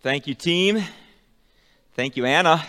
Thank 0.00 0.28
you, 0.28 0.34
team. 0.34 0.80
Thank 1.96 2.16
you, 2.16 2.24
Anna. 2.24 2.64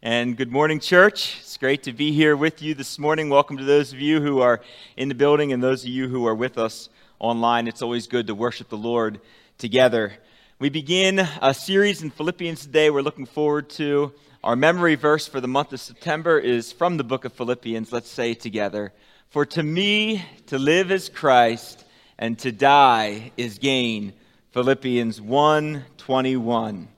And 0.00 0.36
good 0.36 0.52
morning, 0.52 0.78
church. 0.78 1.40
It's 1.40 1.56
great 1.56 1.82
to 1.82 1.92
be 1.92 2.12
here 2.12 2.36
with 2.36 2.62
you 2.62 2.72
this 2.72 3.00
morning. 3.00 3.28
Welcome 3.28 3.56
to 3.56 3.64
those 3.64 3.92
of 3.92 3.98
you 3.98 4.20
who 4.20 4.38
are 4.38 4.60
in 4.96 5.08
the 5.08 5.16
building 5.16 5.52
and 5.52 5.60
those 5.60 5.82
of 5.82 5.88
you 5.88 6.06
who 6.06 6.24
are 6.24 6.36
with 6.36 6.56
us 6.56 6.88
online. 7.18 7.66
It's 7.66 7.82
always 7.82 8.06
good 8.06 8.28
to 8.28 8.34
worship 8.36 8.68
the 8.68 8.76
Lord 8.76 9.20
together. 9.58 10.12
We 10.60 10.68
begin 10.68 11.26
a 11.42 11.52
series 11.52 12.04
in 12.04 12.10
Philippians 12.10 12.60
today 12.60 12.90
we're 12.90 13.02
looking 13.02 13.26
forward 13.26 13.68
to. 13.70 14.12
Our 14.44 14.54
memory 14.54 14.94
verse 14.94 15.26
for 15.26 15.40
the 15.40 15.48
month 15.48 15.72
of 15.72 15.80
September 15.80 16.38
is 16.38 16.70
from 16.70 16.96
the 16.96 17.02
book 17.02 17.24
of 17.24 17.32
Philippians. 17.32 17.90
Let's 17.90 18.08
say 18.08 18.34
together 18.34 18.92
For 19.30 19.46
to 19.46 19.64
me, 19.64 20.24
to 20.46 20.60
live 20.60 20.92
is 20.92 21.08
Christ, 21.08 21.84
and 22.20 22.38
to 22.38 22.52
die 22.52 23.32
is 23.36 23.58
gain. 23.58 24.12
Philippians 24.56 25.20
1 25.20 25.84
21. 25.98 26.88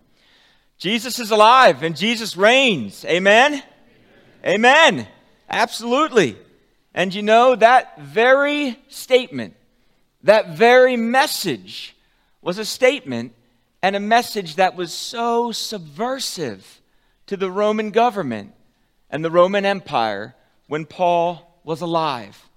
Jesus 0.77 1.19
is 1.19 1.33
alive 1.33 1.83
and 1.83 1.97
Jesus 1.97 2.37
reigns. 2.37 3.05
Amen? 3.05 3.65
Amen. 4.45 4.95
Amen. 4.95 5.09
Absolutely. 5.51 6.37
And 6.95 7.13
you 7.13 7.23
know, 7.23 7.57
that 7.57 8.01
very 8.01 8.79
statement, 8.87 9.57
that 10.23 10.51
very 10.51 10.97
message 10.97 11.97
was 12.43 12.59
a 12.59 12.65
statement 12.65 13.35
and 13.83 13.97
a 13.97 14.01
message 14.01 14.55
that 14.55 14.77
was 14.77 14.93
so 14.93 15.51
subversive 15.51 16.81
to 17.27 17.37
the 17.37 17.51
Roman 17.51 17.91
government 17.91 18.55
and 19.11 19.25
the 19.25 19.33
Roman 19.33 19.65
Empire 19.65 20.37
when 20.69 20.87
Paul 20.87 21.61
was 21.65 21.81
alive. 21.81 22.49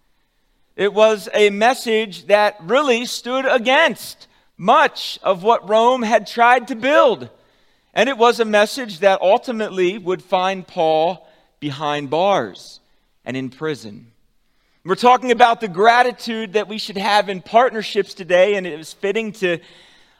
It 0.76 0.94
was 0.94 1.28
a 1.34 1.50
message 1.50 2.28
that 2.28 2.58
really 2.62 3.08
stood 3.08 3.48
against 3.48 4.28
much 4.62 5.18
of 5.24 5.42
what 5.42 5.68
Rome 5.68 6.04
had 6.04 6.28
tried 6.28 6.68
to 6.68 6.76
build. 6.76 7.28
And 7.96 8.08
it 8.08 8.16
was 8.16 8.40
a 8.40 8.46
message 8.46 9.00
that 9.00 9.20
ultimately 9.20 9.98
would 9.98 10.22
find 10.22 10.68
Paul 10.68 11.28
behind 11.60 12.12
bars 12.12 12.80
and 13.26 13.36
in 13.36 13.50
prison. 13.50 14.12
We're 14.86 14.94
talking 14.94 15.32
about 15.32 15.62
the 15.62 15.68
gratitude 15.68 16.54
that 16.54 16.68
we 16.68 16.78
should 16.78 16.98
have 16.98 17.28
in 17.28 17.42
partnerships 17.42 18.14
today, 18.14 18.54
and 18.54 18.68
it 18.68 18.78
was 18.78 18.94
fitting 18.94 19.32
to 19.34 19.58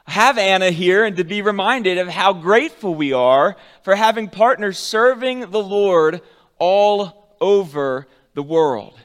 have 0.06 0.38
Anna 0.38 0.72
here 0.72 1.04
and 1.04 1.16
to 1.18 1.24
be 1.24 1.40
reminded 1.40 1.98
of 1.98 2.08
how 2.08 2.32
grateful 2.32 2.96
we 2.96 3.12
are 3.12 3.54
for 3.84 3.94
having 3.94 4.28
partners 4.28 4.76
serving 4.76 5.52
the 5.52 5.62
Lord 5.62 6.20
all 6.58 7.36
over 7.40 8.08
the 8.34 8.42
world. 8.42 8.98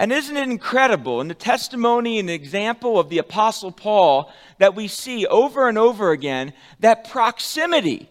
And 0.00 0.12
isn't 0.12 0.34
it 0.34 0.48
incredible 0.48 1.20
in 1.20 1.28
the 1.28 1.34
testimony 1.34 2.18
and 2.18 2.30
example 2.30 2.98
of 2.98 3.10
the 3.10 3.18
Apostle 3.18 3.70
Paul 3.70 4.32
that 4.56 4.74
we 4.74 4.88
see 4.88 5.26
over 5.26 5.68
and 5.68 5.76
over 5.76 6.10
again 6.10 6.54
that 6.78 7.10
proximity 7.10 8.08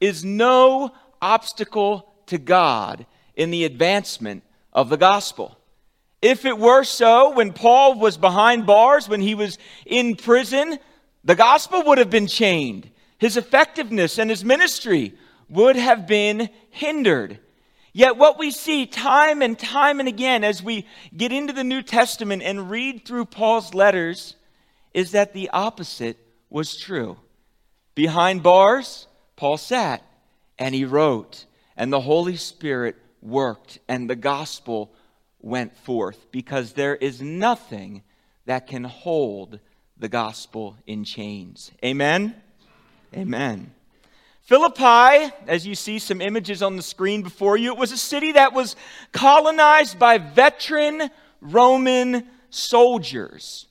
is 0.00 0.24
no 0.24 0.90
obstacle 1.22 2.12
to 2.26 2.36
God 2.36 3.06
in 3.36 3.52
the 3.52 3.64
advancement 3.64 4.42
of 4.72 4.88
the 4.88 4.96
gospel? 4.96 5.56
If 6.20 6.44
it 6.44 6.58
were 6.58 6.82
so, 6.82 7.30
when 7.30 7.52
Paul 7.52 8.00
was 8.00 8.16
behind 8.16 8.66
bars, 8.66 9.08
when 9.08 9.20
he 9.20 9.36
was 9.36 9.56
in 9.86 10.16
prison, 10.16 10.80
the 11.22 11.36
gospel 11.36 11.84
would 11.84 11.98
have 11.98 12.10
been 12.10 12.26
chained. 12.26 12.90
His 13.18 13.36
effectiveness 13.36 14.18
and 14.18 14.30
his 14.30 14.44
ministry 14.44 15.14
would 15.48 15.76
have 15.76 16.08
been 16.08 16.50
hindered. 16.70 17.38
Yet, 17.92 18.16
what 18.16 18.38
we 18.38 18.50
see 18.50 18.86
time 18.86 19.42
and 19.42 19.58
time 19.58 19.98
and 19.98 20.08
again 20.08 20.44
as 20.44 20.62
we 20.62 20.86
get 21.16 21.32
into 21.32 21.52
the 21.52 21.64
New 21.64 21.82
Testament 21.82 22.42
and 22.42 22.70
read 22.70 23.04
through 23.04 23.24
Paul's 23.26 23.74
letters 23.74 24.36
is 24.94 25.12
that 25.12 25.32
the 25.32 25.50
opposite 25.50 26.18
was 26.48 26.76
true. 26.76 27.16
Behind 27.94 28.42
bars, 28.42 29.06
Paul 29.36 29.56
sat 29.56 30.02
and 30.58 30.74
he 30.74 30.84
wrote, 30.84 31.46
and 31.76 31.92
the 31.92 32.00
Holy 32.00 32.36
Spirit 32.36 32.96
worked, 33.22 33.78
and 33.88 34.08
the 34.08 34.16
gospel 34.16 34.92
went 35.40 35.76
forth 35.76 36.30
because 36.30 36.74
there 36.74 36.96
is 36.96 37.20
nothing 37.20 38.02
that 38.46 38.66
can 38.66 38.84
hold 38.84 39.58
the 39.96 40.08
gospel 40.08 40.76
in 40.86 41.04
chains. 41.04 41.72
Amen? 41.84 42.34
Amen. 43.14 43.72
Philippi, 44.50 45.32
as 45.46 45.64
you 45.64 45.76
see 45.76 46.00
some 46.00 46.20
images 46.20 46.60
on 46.60 46.74
the 46.74 46.82
screen 46.82 47.22
before 47.22 47.56
you, 47.56 47.72
it 47.72 47.78
was 47.78 47.92
a 47.92 47.96
city 47.96 48.32
that 48.32 48.52
was 48.52 48.74
colonized 49.12 49.96
by 49.96 50.18
veteran 50.18 51.08
Roman 51.40 52.26
soldiers. 52.50 53.68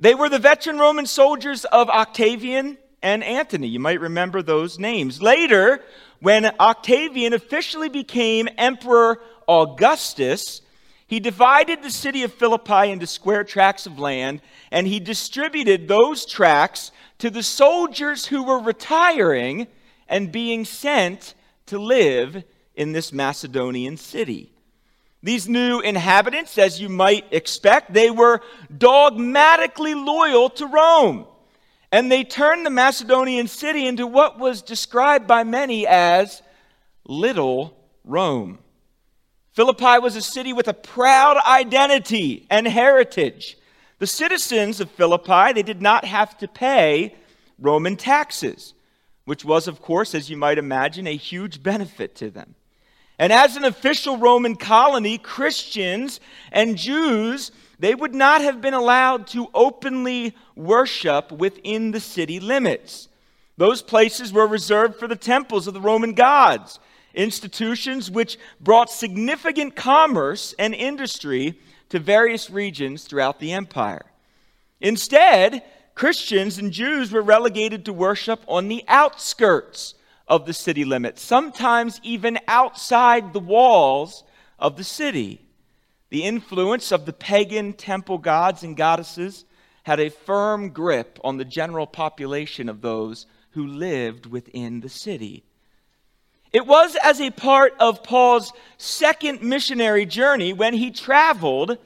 They 0.00 0.16
were 0.16 0.28
the 0.28 0.40
veteran 0.40 0.80
Roman 0.80 1.06
soldiers 1.06 1.64
of 1.64 1.88
Octavian 1.88 2.76
and 3.00 3.22
Antony. 3.22 3.68
You 3.68 3.78
might 3.78 4.00
remember 4.00 4.42
those 4.42 4.80
names. 4.80 5.22
Later, 5.22 5.80
when 6.18 6.44
Octavian 6.58 7.32
officially 7.32 7.88
became 7.88 8.48
Emperor 8.58 9.20
Augustus, 9.46 10.60
he 11.06 11.20
divided 11.20 11.84
the 11.84 11.90
city 11.90 12.24
of 12.24 12.34
Philippi 12.34 12.90
into 12.90 13.06
square 13.06 13.44
tracts 13.44 13.86
of 13.86 14.00
land, 14.00 14.40
and 14.72 14.88
he 14.88 14.98
distributed 14.98 15.86
those 15.86 16.26
tracts 16.26 16.90
to 17.18 17.30
the 17.30 17.44
soldiers 17.44 18.26
who 18.26 18.42
were 18.42 18.58
retiring 18.58 19.68
and 20.10 20.30
being 20.30 20.66
sent 20.66 21.34
to 21.66 21.78
live 21.78 22.44
in 22.74 22.92
this 22.92 23.12
Macedonian 23.12 23.96
city. 23.96 24.52
These 25.22 25.48
new 25.48 25.80
inhabitants, 25.80 26.58
as 26.58 26.80
you 26.80 26.88
might 26.88 27.26
expect, 27.30 27.94
they 27.94 28.10
were 28.10 28.40
dogmatically 28.76 29.94
loyal 29.94 30.50
to 30.50 30.66
Rome. 30.66 31.26
And 31.92 32.10
they 32.10 32.24
turned 32.24 32.66
the 32.66 32.70
Macedonian 32.70 33.46
city 33.46 33.86
into 33.86 34.06
what 34.06 34.38
was 34.38 34.62
described 34.62 35.26
by 35.26 35.44
many 35.44 35.86
as 35.86 36.42
Little 37.04 37.76
Rome. 38.04 38.58
Philippi 39.52 39.98
was 39.98 40.16
a 40.16 40.22
city 40.22 40.52
with 40.52 40.68
a 40.68 40.74
proud 40.74 41.36
identity 41.46 42.46
and 42.50 42.66
heritage. 42.66 43.58
The 43.98 44.06
citizens 44.06 44.80
of 44.80 44.90
Philippi, 44.90 45.52
they 45.52 45.62
did 45.62 45.82
not 45.82 46.04
have 46.04 46.38
to 46.38 46.48
pay 46.48 47.14
Roman 47.58 47.96
taxes 47.96 48.74
which 49.24 49.44
was, 49.44 49.68
of 49.68 49.80
course, 49.80 50.14
as 50.14 50.30
you 50.30 50.36
might 50.36 50.58
imagine, 50.58 51.06
a 51.06 51.16
huge 51.16 51.62
benefit 51.62 52.14
to 52.16 52.30
them. 52.30 52.54
And 53.18 53.32
as 53.32 53.56
an 53.56 53.64
official 53.64 54.16
Roman 54.16 54.56
colony, 54.56 55.18
Christians 55.18 56.20
and 56.50 56.78
Jews, 56.78 57.52
they 57.78 57.94
would 57.94 58.14
not 58.14 58.40
have 58.40 58.60
been 58.60 58.74
allowed 58.74 59.26
to 59.28 59.48
openly 59.52 60.34
worship 60.56 61.30
within 61.30 61.90
the 61.90 62.00
city 62.00 62.40
limits. 62.40 63.08
Those 63.58 63.82
places 63.82 64.32
were 64.32 64.46
reserved 64.46 64.96
for 64.96 65.06
the 65.06 65.16
temples 65.16 65.66
of 65.66 65.74
the 65.74 65.82
Roman 65.82 66.14
gods, 66.14 66.78
institutions 67.14 68.10
which 68.10 68.38
brought 68.58 68.90
significant 68.90 69.76
commerce 69.76 70.54
and 70.58 70.74
industry 70.74 71.58
to 71.90 71.98
various 71.98 72.48
regions 72.48 73.04
throughout 73.04 73.38
the 73.38 73.52
empire. 73.52 74.06
Instead, 74.80 75.62
Christians 76.00 76.56
and 76.56 76.72
Jews 76.72 77.12
were 77.12 77.20
relegated 77.20 77.84
to 77.84 77.92
worship 77.92 78.42
on 78.48 78.68
the 78.68 78.82
outskirts 78.88 79.92
of 80.26 80.46
the 80.46 80.54
city 80.54 80.82
limits, 80.82 81.20
sometimes 81.20 82.00
even 82.02 82.38
outside 82.48 83.34
the 83.34 83.38
walls 83.38 84.24
of 84.58 84.78
the 84.78 84.82
city. 84.82 85.42
The 86.08 86.22
influence 86.22 86.90
of 86.90 87.04
the 87.04 87.12
pagan 87.12 87.74
temple 87.74 88.16
gods 88.16 88.62
and 88.62 88.78
goddesses 88.78 89.44
had 89.82 90.00
a 90.00 90.08
firm 90.08 90.70
grip 90.70 91.18
on 91.22 91.36
the 91.36 91.44
general 91.44 91.86
population 91.86 92.70
of 92.70 92.80
those 92.80 93.26
who 93.50 93.66
lived 93.66 94.24
within 94.24 94.80
the 94.80 94.88
city. 94.88 95.44
It 96.50 96.66
was 96.66 96.96
as 97.04 97.20
a 97.20 97.30
part 97.30 97.74
of 97.78 98.02
Paul's 98.02 98.54
second 98.78 99.42
missionary 99.42 100.06
journey 100.06 100.54
when 100.54 100.72
he 100.72 100.92
traveled 100.92 101.76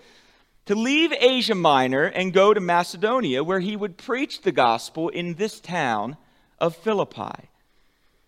to 0.66 0.74
leave 0.74 1.12
Asia 1.12 1.54
Minor 1.54 2.04
and 2.04 2.32
go 2.32 2.54
to 2.54 2.60
Macedonia, 2.60 3.44
where 3.44 3.60
he 3.60 3.76
would 3.76 3.96
preach 3.96 4.42
the 4.42 4.52
gospel 4.52 5.08
in 5.08 5.34
this 5.34 5.60
town 5.60 6.16
of 6.58 6.76
Philippi. 6.76 7.50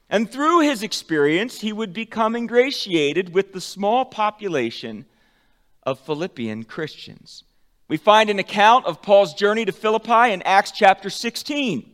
And 0.09 0.31
through 0.31 0.61
his 0.61 0.83
experience, 0.83 1.61
he 1.61 1.73
would 1.73 1.93
become 1.93 2.37
ingratiated 2.37 3.35
with 3.35 3.53
the 3.53 3.61
small 3.61 4.05
population 4.05 5.07
of 5.83 5.99
Philippian 6.01 6.65
Christians. 6.65 7.45
We 7.89 7.97
find 7.97 8.31
an 8.31 8.39
account 8.39 8.87
of 8.87 9.03
Paul's 9.03 9.35
journey 9.35 9.65
to 9.65 9.73
Philippi 9.73 10.33
in 10.33 10.43
Acts 10.43 10.73
chapter 10.73 11.09
16. 11.09 11.93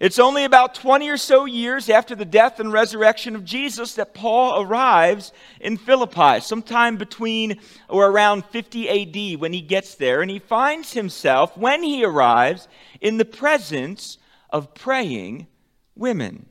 It's 0.00 0.20
only 0.20 0.44
about 0.44 0.76
20 0.76 1.08
or 1.08 1.16
so 1.16 1.44
years 1.44 1.90
after 1.90 2.14
the 2.14 2.24
death 2.24 2.60
and 2.60 2.72
resurrection 2.72 3.34
of 3.34 3.44
Jesus 3.44 3.94
that 3.94 4.14
Paul 4.14 4.62
arrives 4.62 5.32
in 5.60 5.76
Philippi, 5.76 6.38
sometime 6.38 6.96
between 6.96 7.58
or 7.88 8.06
around 8.06 8.44
50 8.44 8.88
AD 8.88 9.40
when 9.40 9.52
he 9.52 9.60
gets 9.60 9.96
there. 9.96 10.22
And 10.22 10.30
he 10.30 10.38
finds 10.38 10.92
himself, 10.92 11.56
when 11.56 11.82
he 11.82 12.04
arrives, 12.04 12.68
in 13.00 13.16
the 13.18 13.24
presence 13.24 14.18
of 14.50 14.72
praying 14.72 15.48
women. 15.96 16.46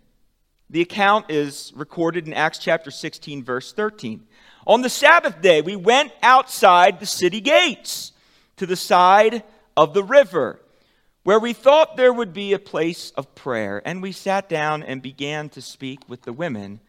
The 0.69 0.81
account 0.81 1.31
is 1.31 1.71
recorded 1.73 2.27
in 2.27 2.33
Acts 2.33 2.57
chapter 2.59 2.91
16, 2.91 3.45
verse 3.45 3.71
13. 3.71 4.27
On 4.65 4.81
the 4.81 4.89
Sabbath 4.89 5.41
day, 5.41 5.61
we 5.61 5.77
went 5.77 6.11
outside 6.21 6.99
the 6.99 7.05
city 7.05 7.39
gates 7.39 8.11
to 8.57 8.65
the 8.65 8.75
side 8.75 9.43
of 9.77 9.93
the 9.93 10.03
river 10.03 10.59
where 11.27 11.39
we 11.39 11.51
thought 11.51 11.97
there 11.97 12.13
would 12.13 12.31
be 12.31 12.53
a 12.53 12.57
place 12.57 13.11
of 13.17 13.35
prayer, 13.35 13.81
and 13.83 14.01
we 14.01 14.13
sat 14.13 14.47
down 14.47 14.81
and 14.81 15.01
began 15.01 15.49
to 15.49 15.61
speak 15.61 15.99
with 16.07 16.21
the 16.21 16.31
women 16.31 16.79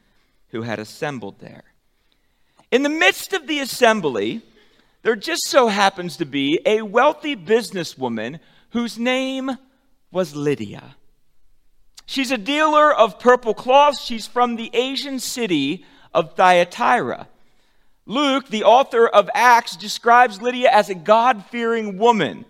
who 0.50 0.62
had 0.62 0.78
assembled 0.78 1.40
there. 1.40 1.64
In 2.70 2.84
the 2.84 2.88
midst 2.88 3.32
of 3.32 3.48
the 3.48 3.58
assembly, 3.58 4.40
there 5.02 5.16
just 5.16 5.42
so 5.48 5.66
happens 5.66 6.16
to 6.18 6.24
be 6.24 6.60
a 6.64 6.82
wealthy 6.82 7.34
businesswoman 7.34 8.38
whose 8.70 8.96
name 8.96 9.58
was 10.12 10.36
Lydia. 10.36 10.94
She's 12.06 12.30
a 12.30 12.38
dealer 12.38 12.94
of 12.94 13.18
purple 13.18 13.54
cloths. 13.54 14.04
She's 14.04 14.28
from 14.28 14.54
the 14.54 14.70
Asian 14.72 15.18
city 15.18 15.84
of 16.14 16.36
Thyatira. 16.36 17.26
Luke, 18.06 18.46
the 18.46 18.62
author 18.62 19.04
of 19.04 19.28
Acts, 19.34 19.74
describes 19.74 20.40
Lydia 20.40 20.70
as 20.70 20.88
a 20.88 20.94
God 20.94 21.44
fearing 21.46 21.98
woman 21.98 22.44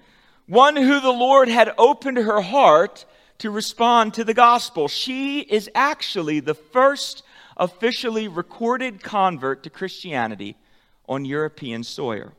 one 0.49 0.77
who 0.77 0.99
the 0.99 1.13
Lord 1.13 1.49
had 1.49 1.75
opened 1.77 2.17
her 2.17 2.41
heart 2.41 3.05
to 3.39 3.51
respond 3.51 4.15
to 4.15 4.25
the 4.25 4.35
gospel. 4.35 4.89
She 4.89 5.41
is 5.41 5.71
actually 5.75 6.41
the 6.41 6.55
first 6.55 7.23
officially 7.57 8.29
recorded 8.29 9.03
convert 9.03 9.63
to 9.65 9.71
Christianity 9.71 10.57
on 11.07 11.27
European 11.27 11.85
soil. 11.85 12.33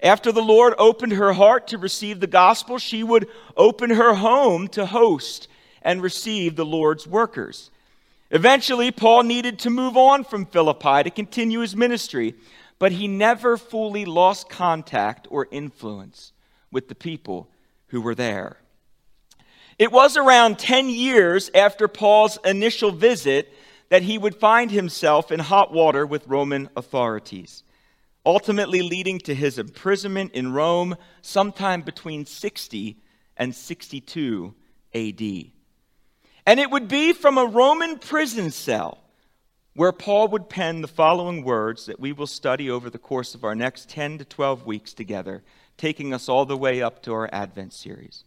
After 0.00 0.32
the 0.32 0.42
Lord 0.42 0.74
opened 0.78 1.12
her 1.12 1.34
heart 1.34 1.68
to 1.68 1.78
receive 1.78 2.20
the 2.20 2.26
gospel, 2.26 2.78
she 2.78 3.02
would 3.02 3.28
open 3.56 3.90
her 3.90 4.14
home 4.14 4.66
to 4.68 4.86
host 4.86 5.46
and 5.82 6.02
receive 6.02 6.56
the 6.56 6.64
Lord's 6.64 7.06
workers. 7.06 7.70
Eventually, 8.30 8.90
Paul 8.90 9.24
needed 9.24 9.58
to 9.60 9.70
move 9.70 9.96
on 9.96 10.24
from 10.24 10.46
Philippi 10.46 11.02
to 11.02 11.10
continue 11.10 11.60
his 11.60 11.76
ministry, 11.76 12.34
but 12.78 12.92
he 12.92 13.08
never 13.08 13.58
fully 13.58 14.06
lost 14.06 14.48
contact 14.48 15.28
or 15.30 15.46
influence 15.50 16.32
with 16.74 16.88
the 16.88 16.94
people 16.94 17.48
who 17.86 18.02
were 18.02 18.14
there. 18.14 18.58
It 19.78 19.92
was 19.92 20.16
around 20.16 20.58
10 20.58 20.90
years 20.90 21.50
after 21.54 21.88
Paul's 21.88 22.38
initial 22.44 22.90
visit 22.90 23.52
that 23.88 24.02
he 24.02 24.18
would 24.18 24.34
find 24.34 24.70
himself 24.70 25.32
in 25.32 25.40
hot 25.40 25.72
water 25.72 26.04
with 26.04 26.26
Roman 26.26 26.68
authorities, 26.76 27.62
ultimately 28.26 28.82
leading 28.82 29.20
to 29.20 29.34
his 29.34 29.58
imprisonment 29.58 30.32
in 30.32 30.52
Rome 30.52 30.96
sometime 31.22 31.82
between 31.82 32.26
60 32.26 32.96
and 33.36 33.54
62 33.54 34.54
AD. 34.94 35.22
And 36.46 36.60
it 36.60 36.70
would 36.70 36.88
be 36.88 37.12
from 37.12 37.38
a 37.38 37.46
Roman 37.46 37.98
prison 37.98 38.50
cell 38.50 38.98
where 39.74 39.92
Paul 39.92 40.28
would 40.28 40.48
pen 40.48 40.82
the 40.82 40.88
following 40.88 41.42
words 41.42 41.86
that 41.86 41.98
we 41.98 42.12
will 42.12 42.28
study 42.28 42.70
over 42.70 42.90
the 42.90 42.98
course 42.98 43.34
of 43.34 43.44
our 43.44 43.56
next 43.56 43.88
10 43.88 44.18
to 44.18 44.24
12 44.24 44.66
weeks 44.66 44.94
together 44.94 45.42
taking 45.76 46.14
us 46.14 46.28
all 46.28 46.44
the 46.44 46.56
way 46.56 46.82
up 46.82 47.02
to 47.02 47.12
our 47.12 47.28
Advent 47.32 47.72
series. 47.72 48.24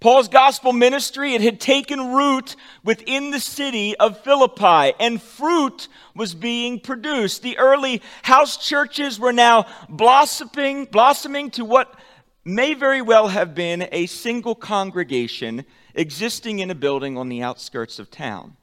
Paul's 0.00 0.28
gospel 0.28 0.74
ministry, 0.74 1.34
it 1.34 1.40
had 1.40 1.60
taken 1.60 2.12
root 2.12 2.56
within 2.82 3.30
the 3.30 3.40
city 3.40 3.96
of 3.96 4.20
Philippi, 4.22 4.92
and 5.00 5.22
fruit 5.22 5.88
was 6.14 6.34
being 6.34 6.78
produced. 6.78 7.42
The 7.42 7.56
early 7.56 8.02
house 8.22 8.58
churches 8.58 9.18
were 9.18 9.32
now 9.32 9.66
blossoming, 9.88 10.84
blossoming 10.84 11.50
to 11.52 11.64
what 11.64 11.98
may 12.44 12.74
very 12.74 13.00
well 13.00 13.28
have 13.28 13.54
been 13.54 13.88
a 13.92 14.04
single 14.04 14.54
congregation 14.54 15.64
existing 15.94 16.58
in 16.58 16.70
a 16.70 16.74
building 16.74 17.16
on 17.16 17.30
the 17.30 17.42
outskirts 17.42 17.98
of 17.98 18.10
town. 18.10 18.56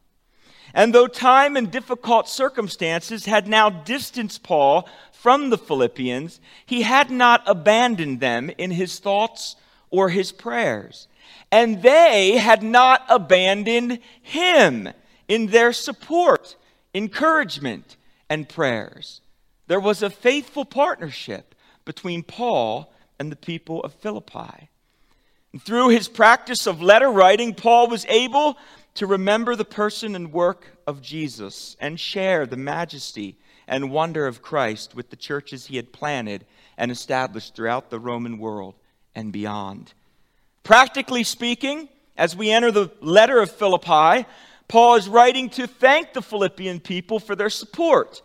And 0.74 0.94
though 0.94 1.08
time 1.08 1.58
and 1.58 1.72
difficult 1.72 2.30
circumstances 2.30 3.26
had 3.26 3.48
now 3.48 3.70
distanced 3.70 4.44
Paul 4.44 4.88
from 5.22 5.52
the 5.52 5.58
Philippians, 5.58 6.40
he 6.66 6.82
had 6.82 7.12
not 7.12 7.44
abandoned 7.46 8.20
them 8.20 8.50
in 8.58 8.72
his 8.72 8.98
thoughts 8.98 9.56
or 9.92 10.10
his 10.10 10.32
prayers. 10.32 11.08
And 11.52 11.84
they 11.84 12.38
had 12.38 12.64
not 12.64 13.06
abandoned 13.08 14.00
him 14.20 14.90
in 15.28 15.48
their 15.48 15.74
support, 15.74 16.56
encouragement, 16.96 17.98
and 18.32 18.50
prayers. 18.50 19.22
There 19.68 19.80
was 19.80 20.02
a 20.02 20.10
faithful 20.10 20.66
partnership 20.66 21.54
between 21.86 22.24
Paul 22.24 22.92
and 23.20 23.32
the 23.32 23.36
people 23.36 23.84
of 23.84 23.94
Philippi. 23.94 24.70
And 25.54 25.62
through 25.62 25.90
his 25.90 26.08
practice 26.08 26.66
of 26.66 26.82
letter 26.82 27.12
writing, 27.12 27.54
Paul 27.54 27.90
was 27.90 28.08
able 28.10 28.58
to 28.96 29.06
remember 29.06 29.56
the 29.56 29.66
person 29.66 30.16
and 30.16 30.34
work 30.34 30.66
of 30.88 31.04
Jesus 31.04 31.78
and 31.80 32.00
share 32.00 32.48
the 32.48 32.58
majesty 32.58 33.38
and 33.72 33.90
wonder 33.90 34.28
of 34.28 34.42
Christ 34.42 34.94
with 34.94 35.10
the 35.10 35.16
churches 35.16 35.66
he 35.66 35.78
had 35.78 35.94
planted 35.94 36.46
and 36.78 36.92
established 36.92 37.56
throughout 37.56 37.90
the 37.90 38.00
Roman 38.00 38.38
world 38.38 38.76
and 39.16 39.32
beyond. 39.32 39.94
Practically 40.62 41.24
speaking, 41.24 41.88
as 42.18 42.36
we 42.36 42.52
enter 42.52 42.70
the 42.70 42.92
letter 43.00 43.40
of 43.40 43.50
Philippi, 43.50 44.28
Paul 44.68 44.96
is 44.96 45.08
writing 45.08 45.50
to 45.52 45.68
thank 45.68 46.12
the 46.12 46.22
Philippian 46.22 46.82
people 46.82 47.18
for 47.18 47.34
their 47.34 47.50
support. 47.50 48.22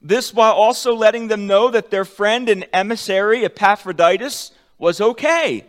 This 0.00 0.32
while 0.32 0.54
also 0.54 0.94
letting 0.94 1.28
them 1.28 1.46
know 1.46 1.70
that 1.70 1.90
their 1.90 2.06
friend 2.06 2.48
and 2.48 2.66
emissary 2.72 3.44
Epaphroditus 3.44 4.52
was 4.78 5.02
okay. 5.02 5.66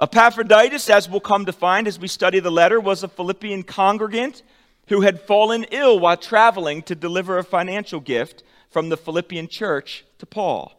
Epaphroditus, 0.00 0.90
as 0.90 1.08
we'll 1.08 1.20
come 1.20 1.46
to 1.46 1.52
find 1.52 1.86
as 1.86 2.00
we 2.00 2.08
study 2.08 2.40
the 2.40 2.50
letter, 2.50 2.80
was 2.80 3.04
a 3.04 3.08
Philippian 3.08 3.62
congregant 3.62 4.42
who 4.88 5.00
had 5.00 5.20
fallen 5.20 5.64
ill 5.70 5.98
while 5.98 6.16
traveling 6.16 6.82
to 6.82 6.94
deliver 6.94 7.38
a 7.38 7.44
financial 7.44 8.00
gift 8.00 8.42
from 8.70 8.88
the 8.88 8.96
Philippian 8.96 9.48
church 9.48 10.04
to 10.18 10.26
Paul. 10.26 10.72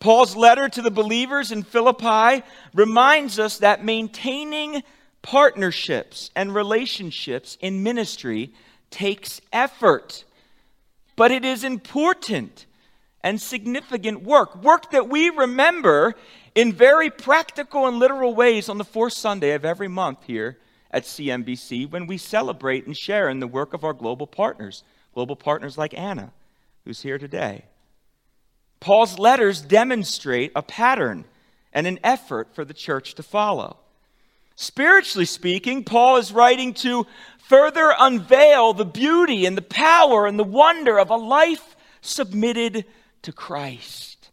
Paul's 0.00 0.36
letter 0.36 0.68
to 0.68 0.82
the 0.82 0.90
believers 0.90 1.50
in 1.50 1.62
Philippi 1.62 2.44
reminds 2.72 3.38
us 3.38 3.58
that 3.58 3.84
maintaining 3.84 4.82
partnerships 5.22 6.30
and 6.36 6.54
relationships 6.54 7.58
in 7.60 7.82
ministry 7.82 8.52
takes 8.90 9.40
effort, 9.52 10.24
but 11.16 11.32
it 11.32 11.44
is 11.44 11.64
important 11.64 12.66
and 13.24 13.40
significant 13.40 14.22
work, 14.22 14.62
work 14.62 14.90
that 14.92 15.08
we 15.08 15.30
remember 15.30 16.14
in 16.54 16.72
very 16.72 17.10
practical 17.10 17.86
and 17.86 17.98
literal 17.98 18.34
ways 18.34 18.68
on 18.68 18.78
the 18.78 18.84
fourth 18.84 19.12
Sunday 19.12 19.52
of 19.54 19.64
every 19.64 19.88
month 19.88 20.24
here 20.24 20.56
at 20.90 21.04
CMBC 21.04 21.90
when 21.90 22.06
we 22.06 22.18
celebrate 22.18 22.86
and 22.86 22.96
share 22.96 23.28
in 23.28 23.40
the 23.40 23.46
work 23.46 23.74
of 23.74 23.84
our 23.84 23.92
global 23.92 24.26
partners, 24.26 24.84
global 25.14 25.36
partners 25.36 25.76
like 25.76 25.96
Anna, 25.96 26.32
who's 26.84 27.02
here 27.02 27.18
today. 27.18 27.64
Paul's 28.80 29.18
letters 29.18 29.60
demonstrate 29.60 30.52
a 30.54 30.62
pattern 30.62 31.24
and 31.72 31.86
an 31.86 31.98
effort 32.02 32.54
for 32.54 32.64
the 32.64 32.74
church 32.74 33.14
to 33.14 33.22
follow. 33.22 33.76
Spiritually 34.56 35.24
speaking, 35.24 35.84
Paul 35.84 36.16
is 36.16 36.32
writing 36.32 36.74
to 36.74 37.06
further 37.38 37.94
unveil 37.98 38.72
the 38.72 38.84
beauty 38.84 39.46
and 39.46 39.56
the 39.56 39.62
power 39.62 40.26
and 40.26 40.38
the 40.38 40.44
wonder 40.44 40.98
of 40.98 41.10
a 41.10 41.16
life 41.16 41.76
submitted 42.00 42.84
to 43.22 43.32
Christ. 43.32 44.30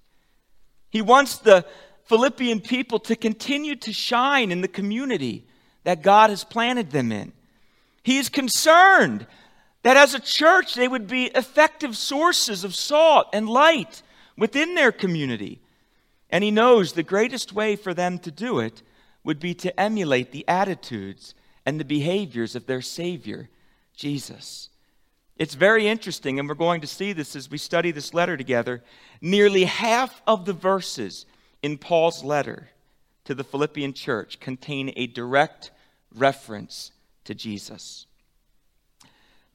He 0.89 1.01
wants 1.01 1.37
the 1.37 1.65
Philippian 2.05 2.61
people 2.61 2.99
to 2.99 3.15
continue 3.15 3.75
to 3.77 3.91
shine 3.91 4.51
in 4.51 4.61
the 4.61 4.67
community 4.67 5.45
that 5.85 6.01
God 6.01 6.29
has 6.29 6.43
planted 6.43 6.91
them 6.91 7.11
in. 7.11 7.31
He 8.03 8.17
is 8.17 8.29
concerned 8.29 9.25
that 9.83 9.97
as 9.97 10.13
a 10.13 10.19
church 10.19 10.75
they 10.75 10.87
would 10.87 11.07
be 11.07 11.25
effective 11.25 11.95
sources 11.95 12.63
of 12.63 12.75
salt 12.75 13.27
and 13.33 13.47
light 13.47 14.01
within 14.37 14.75
their 14.75 14.91
community. 14.91 15.61
And 16.29 16.43
he 16.43 16.51
knows 16.51 16.93
the 16.93 17.03
greatest 17.03 17.53
way 17.53 17.75
for 17.75 17.93
them 17.93 18.19
to 18.19 18.31
do 18.31 18.59
it 18.59 18.81
would 19.23 19.39
be 19.39 19.53
to 19.53 19.79
emulate 19.79 20.31
the 20.31 20.45
attitudes 20.47 21.33
and 21.65 21.79
the 21.79 21.85
behaviors 21.85 22.55
of 22.55 22.65
their 22.65 22.81
Savior, 22.81 23.49
Jesus. 23.95 24.69
It's 25.37 25.55
very 25.55 25.87
interesting, 25.87 26.39
and 26.39 26.47
we're 26.47 26.55
going 26.55 26.81
to 26.81 26.87
see 26.87 27.11
this 27.13 27.35
as 27.35 27.49
we 27.49 27.57
study 27.57 27.91
this 27.91 28.13
letter 28.13 28.37
together. 28.37 28.83
Nearly 29.21 29.65
half 29.65 30.21
of 30.25 30.45
the 30.45 30.53
verses 30.53 31.25
in 31.61 31.77
Paul's 31.77 32.23
letter 32.23 32.69
to 33.25 33.35
the 33.35 33.43
Philippian 33.43 33.93
church 33.93 34.39
contain 34.39 34.93
a 34.95 35.07
direct 35.07 35.71
reference 36.17 36.91
to 37.25 37.33
Jesus. 37.33 38.07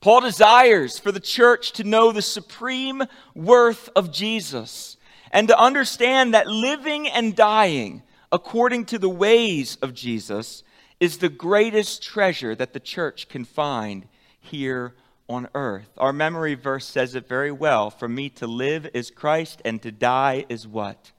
Paul 0.01 0.23
desires 0.23 0.99
for 0.99 1.13
the 1.13 1.21
church 1.21 1.73
to 1.73 1.85
know 1.85 2.11
the 2.11 2.23
supreme 2.23 3.03
worth 3.35 3.91
of 3.95 4.11
Jesus 4.11 4.97
and 5.31 5.47
to 5.49 5.59
understand 5.59 6.35
that 6.35 6.47
living 6.47 7.09
and 7.09 7.37
dying 7.37 8.03
according 8.33 8.87
to 8.87 8.99
the 8.99 9.11
ways 9.11 9.77
of 9.83 9.93
Jesus 9.93 10.63
is 11.01 11.19
the 11.19 11.29
greatest 11.29 12.03
treasure 12.03 12.55
that 12.55 12.73
the 12.73 12.81
church 12.81 13.29
can 13.29 13.45
find 13.45 14.07
here 14.39 14.95
on 15.29 15.49
earth. 15.55 15.91
Our 15.97 16.13
memory 16.13 16.55
verse 16.55 16.87
says 16.87 17.15
it 17.15 17.29
very 17.29 17.53
well. 17.53 17.91
For 17.91 18.09
me 18.09 18.29
to 18.31 18.47
live 18.47 18.89
is 18.93 19.11
Christ, 19.11 19.63
and 19.65 19.81
to 19.83 19.93
die 19.93 20.45
is 20.49 20.67
what? 20.67 21.13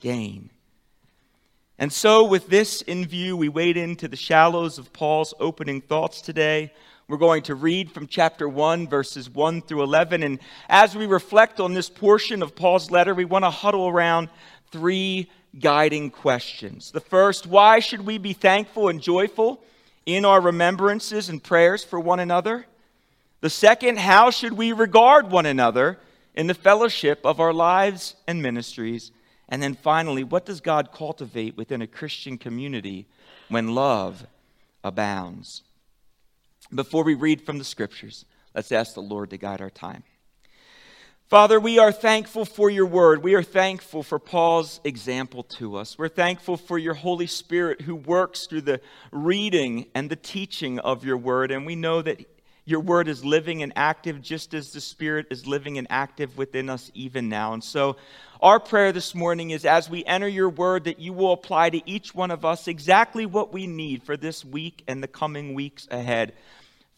Gain. 0.00 0.50
And 1.78 1.92
so, 1.92 2.22
with 2.22 2.48
this 2.48 2.82
in 2.82 3.04
view, 3.04 3.36
we 3.36 3.48
wade 3.48 3.76
into 3.76 4.06
the 4.06 4.16
shallows 4.16 4.78
of 4.78 4.92
Paul's 4.92 5.34
opening 5.40 5.80
thoughts 5.80 6.20
today. 6.20 6.72
We're 7.08 7.16
going 7.16 7.42
to 7.44 7.56
read 7.56 7.90
from 7.90 8.06
chapter 8.06 8.48
1, 8.48 8.88
verses 8.88 9.28
1 9.28 9.62
through 9.62 9.82
11. 9.82 10.22
And 10.22 10.38
as 10.68 10.96
we 10.96 11.06
reflect 11.06 11.58
on 11.58 11.74
this 11.74 11.90
portion 11.90 12.42
of 12.42 12.54
Paul's 12.54 12.92
letter, 12.92 13.12
we 13.12 13.24
want 13.24 13.44
to 13.44 13.50
huddle 13.50 13.88
around 13.88 14.28
three 14.70 15.28
guiding 15.58 16.10
questions. 16.10 16.92
The 16.92 17.00
first, 17.00 17.44
why 17.44 17.80
should 17.80 18.06
we 18.06 18.18
be 18.18 18.32
thankful 18.32 18.88
and 18.88 19.00
joyful 19.00 19.60
in 20.06 20.24
our 20.24 20.40
remembrances 20.40 21.28
and 21.28 21.42
prayers 21.42 21.82
for 21.82 21.98
one 21.98 22.20
another? 22.20 22.66
The 23.40 23.50
second, 23.50 23.98
how 23.98 24.30
should 24.30 24.52
we 24.52 24.72
regard 24.72 25.30
one 25.30 25.44
another 25.44 25.98
in 26.36 26.46
the 26.46 26.54
fellowship 26.54 27.20
of 27.24 27.40
our 27.40 27.52
lives 27.52 28.14
and 28.28 28.40
ministries? 28.40 29.10
And 29.48 29.62
then 29.62 29.74
finally, 29.74 30.24
what 30.24 30.46
does 30.46 30.60
God 30.60 30.92
cultivate 30.92 31.56
within 31.56 31.82
a 31.82 31.86
Christian 31.86 32.38
community 32.38 33.06
when 33.48 33.74
love 33.74 34.26
abounds? 34.82 35.62
Before 36.74 37.04
we 37.04 37.14
read 37.14 37.42
from 37.42 37.58
the 37.58 37.64
scriptures, 37.64 38.24
let's 38.54 38.72
ask 38.72 38.94
the 38.94 39.00
Lord 39.00 39.30
to 39.30 39.36
guide 39.36 39.60
our 39.60 39.70
time. 39.70 40.02
Father, 41.26 41.58
we 41.58 41.78
are 41.78 41.90
thankful 41.90 42.44
for 42.44 42.68
your 42.68 42.84
word. 42.86 43.22
We 43.22 43.34
are 43.34 43.42
thankful 43.42 44.02
for 44.02 44.18
Paul's 44.18 44.80
example 44.84 45.42
to 45.42 45.76
us. 45.76 45.98
We're 45.98 46.08
thankful 46.08 46.58
for 46.58 46.76
your 46.78 46.94
Holy 46.94 47.26
Spirit 47.26 47.80
who 47.80 47.96
works 47.96 48.46
through 48.46 48.60
the 48.62 48.80
reading 49.10 49.86
and 49.94 50.10
the 50.10 50.16
teaching 50.16 50.78
of 50.78 51.02
your 51.02 51.16
word. 51.16 51.50
And 51.50 51.64
we 51.64 51.76
know 51.76 52.02
that 52.02 52.20
your 52.66 52.80
word 52.80 53.08
is 53.08 53.24
living 53.24 53.62
and 53.62 53.72
active 53.76 54.22
just 54.22 54.54
as 54.54 54.72
the 54.72 54.80
Spirit 54.80 55.26
is 55.30 55.46
living 55.46 55.76
and 55.76 55.86
active 55.90 56.38
within 56.38 56.70
us 56.70 56.90
even 56.94 57.28
now. 57.28 57.52
And 57.52 57.62
so, 57.62 57.96
our 58.40 58.60
prayer 58.60 58.92
this 58.92 59.14
morning 59.14 59.50
is 59.50 59.64
as 59.64 59.88
we 59.88 60.04
enter 60.04 60.28
your 60.28 60.50
word, 60.50 60.84
that 60.84 60.98
you 60.98 61.12
will 61.12 61.32
apply 61.32 61.70
to 61.70 61.90
each 61.90 62.14
one 62.14 62.30
of 62.30 62.44
us 62.44 62.68
exactly 62.68 63.26
what 63.26 63.52
we 63.52 63.66
need 63.66 64.02
for 64.02 64.16
this 64.16 64.44
week 64.44 64.82
and 64.86 65.02
the 65.02 65.08
coming 65.08 65.54
weeks 65.54 65.88
ahead. 65.90 66.34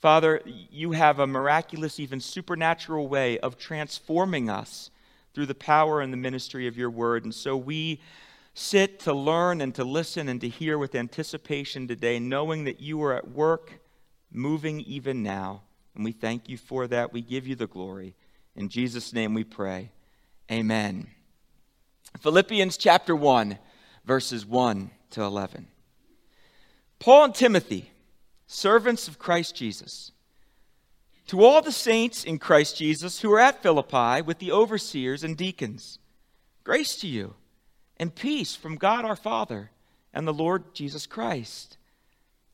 Father, 0.01 0.41
you 0.45 0.93
have 0.93 1.19
a 1.19 1.27
miraculous, 1.27 2.01
even 2.01 2.21
supernatural 2.21 3.09
way 3.09 3.39
of 3.39 3.59
transforming 3.59 4.51
us 4.51 4.91
through 5.35 5.47
the 5.47 5.55
power 5.55 6.01
and 6.01 6.13
the 6.13 6.17
ministry 6.17 6.67
of 6.67 6.77
your 6.77 6.91
word. 6.91 7.25
And 7.25 7.35
so 7.35 7.57
we 7.57 8.01
sit 8.55 9.01
to 9.01 9.13
learn 9.13 9.61
and 9.61 9.75
to 9.75 9.85
listen 9.85 10.29
and 10.29 10.41
to 10.41 10.49
hear 10.49 10.79
with 10.79 10.95
anticipation 10.95 11.87
today, 11.87 12.19
knowing 12.19 12.65
that 12.65 12.81
you 12.81 13.03
are 13.03 13.15
at 13.15 13.31
work 13.31 13.81
moving 14.31 14.81
even 14.81 15.23
now. 15.23 15.63
And 15.95 16.05
we 16.05 16.13
thank 16.13 16.49
you 16.49 16.57
for 16.57 16.87
that. 16.87 17.13
We 17.13 17.23
give 17.23 17.47
you 17.47 17.55
the 17.55 17.67
glory. 17.67 18.15
In 18.55 18.69
Jesus' 18.69 19.13
name 19.13 19.35
we 19.35 19.45
pray. 19.45 19.91
Amen. 20.51 21.09
Philippians 22.21 22.77
chapter 22.77 23.15
1, 23.15 23.59
verses 24.05 24.47
1 24.47 24.91
to 25.11 25.23
11. 25.23 25.69
Paul 26.99 27.25
and 27.25 27.35
Timothy, 27.35 27.91
servants 28.47 29.09
of 29.09 29.19
Christ 29.19 29.55
Jesus, 29.55 30.13
to 31.27 31.45
all 31.45 31.61
the 31.61 31.73
saints 31.73 32.25
in 32.25 32.39
Christ 32.39 32.77
Jesus 32.77 33.21
who 33.21 33.33
are 33.33 33.41
at 33.41 33.63
Philippi 33.63 34.23
with 34.23 34.39
the 34.39 34.53
overseers 34.53 35.25
and 35.25 35.37
deacons, 35.37 35.99
grace 36.65 36.97
to 36.97 37.07
you 37.07 37.35
and 37.97 38.15
peace 38.15 38.55
from 38.55 38.77
God 38.77 39.05
our 39.05 39.17
Father 39.17 39.71
and 40.15 40.27
the 40.27 40.33
Lord 40.33 40.75
Jesus 40.75 41.07
Christ. 41.07 41.77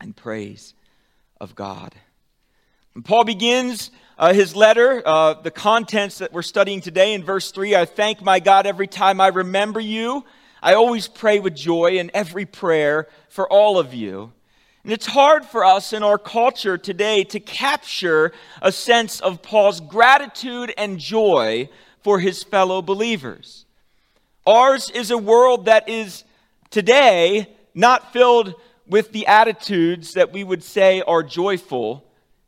and 0.00 0.16
praise 0.16 0.74
of 1.40 1.54
God. 1.54 1.94
And 2.94 3.04
Paul 3.04 3.24
begins 3.24 3.90
uh, 4.18 4.32
his 4.34 4.54
letter, 4.54 5.02
uh, 5.04 5.34
the 5.34 5.50
contents 5.50 6.18
that 6.18 6.32
we're 6.32 6.42
studying 6.42 6.80
today 6.80 7.14
in 7.14 7.24
verse 7.24 7.50
3 7.50 7.74
I 7.74 7.84
thank 7.84 8.22
my 8.22 8.40
God 8.40 8.66
every 8.66 8.86
time 8.86 9.20
I 9.20 9.28
remember 9.28 9.80
you. 9.80 10.24
I 10.62 10.74
always 10.74 11.08
pray 11.08 11.40
with 11.40 11.56
joy 11.56 11.98
in 11.98 12.10
every 12.14 12.46
prayer 12.46 13.08
for 13.28 13.50
all 13.50 13.78
of 13.78 13.94
you. 13.94 14.32
And 14.84 14.92
it's 14.92 15.06
hard 15.06 15.44
for 15.44 15.64
us 15.64 15.92
in 15.92 16.02
our 16.02 16.18
culture 16.18 16.76
today 16.76 17.24
to 17.24 17.40
capture 17.40 18.32
a 18.60 18.72
sense 18.72 19.20
of 19.20 19.42
Paul's 19.42 19.80
gratitude 19.80 20.72
and 20.76 20.98
joy 20.98 21.68
for 22.02 22.18
his 22.18 22.42
fellow 22.42 22.82
believers. 22.82 23.64
Ours 24.46 24.90
is 24.90 25.10
a 25.10 25.18
world 25.18 25.66
that 25.66 25.88
is 25.88 26.24
today 26.70 27.54
not 27.74 28.12
filled 28.12 28.54
with 28.86 29.12
the 29.12 29.26
attitudes 29.26 30.14
that 30.14 30.32
we 30.32 30.44
would 30.44 30.62
say 30.62 31.02
are 31.02 31.22
joyful 31.22 32.04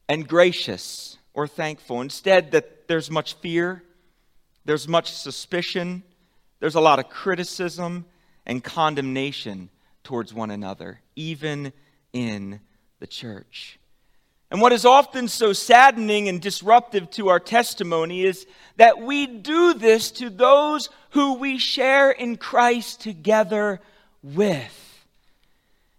and 0.09 0.27
gracious 0.27 1.19
or 1.33 1.47
thankful. 1.47 2.01
Instead, 2.01 2.53
that 2.53 2.89
there's 2.89 3.11
much 3.11 3.35
fear, 3.35 3.83
there's 4.65 4.89
much 4.89 5.13
suspicion, 5.13 6.03
there's 6.61 6.75
a 6.75 6.81
lot 6.81 6.99
of 6.99 7.09
criticism 7.09 8.05
and 8.47 8.63
condemnation 8.63 9.71
towards 10.03 10.33
one 10.35 10.51
another, 10.51 11.01
even 11.17 11.73
in 12.13 12.61
the 13.01 13.07
church. 13.07 13.79
And 14.51 14.61
what 14.61 14.73
is 14.73 14.85
often 14.85 15.27
so 15.27 15.53
saddening 15.53 16.29
and 16.29 16.41
disruptive 16.41 17.11
to 17.13 17.29
our 17.29 17.41
testimony 17.41 18.25
is 18.25 18.47
that 18.77 19.01
we 19.01 19.27
do 19.27 19.75
this 19.75 20.11
to 20.13 20.31
those 20.31 20.91
who 21.11 21.35
we 21.35 21.59
share 21.59 22.11
in 22.11 22.37
Christ 22.37 23.01
together 23.01 23.81
with. 24.23 24.84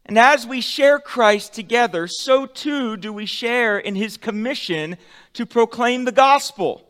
And 0.07 0.19
as 0.19 0.45
we 0.45 0.61
share 0.61 0.99
Christ 0.99 1.53
together, 1.53 2.07
so 2.07 2.45
too 2.45 2.95
do 2.95 3.11
we 3.11 3.25
share 3.25 3.79
in 3.79 3.95
his 3.95 4.17
commission 4.17 4.97
to 5.33 5.47
proclaim 5.47 6.05
the 6.05 6.11
gospel. 6.11 6.87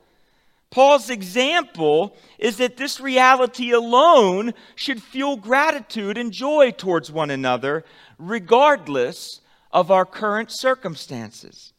Paul's 0.69 1.09
example 1.09 2.17
is 2.37 2.57
that 2.57 2.75
this 2.75 2.99
reality 2.99 3.71
alone 3.71 4.53
should 4.75 5.01
fuel 5.01 5.37
gratitude 5.37 6.17
and 6.17 6.33
joy 6.33 6.71
towards 6.71 7.09
one 7.09 7.31
another, 7.31 7.85
regardless 8.19 9.39
of 9.71 9.91
our 9.91 10.05
current 10.05 10.51
circumstances. 10.51 11.71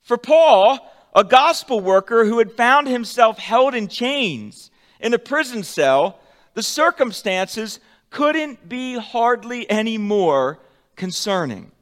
For 0.00 0.16
Paul, 0.16 0.80
a 1.14 1.22
gospel 1.22 1.78
worker 1.78 2.24
who 2.24 2.38
had 2.38 2.56
found 2.56 2.88
himself 2.88 3.38
held 3.38 3.76
in 3.76 3.86
chains 3.86 4.72
in 4.98 5.14
a 5.14 5.18
prison 5.18 5.62
cell, 5.62 6.18
the 6.54 6.62
circumstances 6.64 7.78
couldn't 8.10 8.68
be 8.68 8.98
hardly 8.98 9.70
any 9.70 9.96
more 9.96 10.58
concerning. 10.96 11.72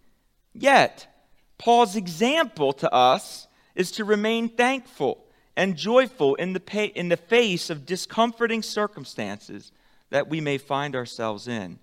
Yet, 0.52 1.06
Paul's 1.58 1.96
example 1.96 2.72
to 2.74 2.92
us 2.92 3.46
is 3.74 3.92
to 3.92 4.04
remain 4.04 4.48
thankful 4.48 5.24
and 5.56 5.76
joyful 5.76 6.34
in 6.36 6.52
the, 6.52 6.60
pa- 6.60 6.92
in 6.94 7.08
the 7.08 7.16
face 7.16 7.70
of 7.70 7.86
discomforting 7.86 8.62
circumstances 8.62 9.72
that 10.10 10.28
we 10.28 10.40
may 10.40 10.58
find 10.58 10.96
ourselves 10.96 11.46
in. 11.46 11.78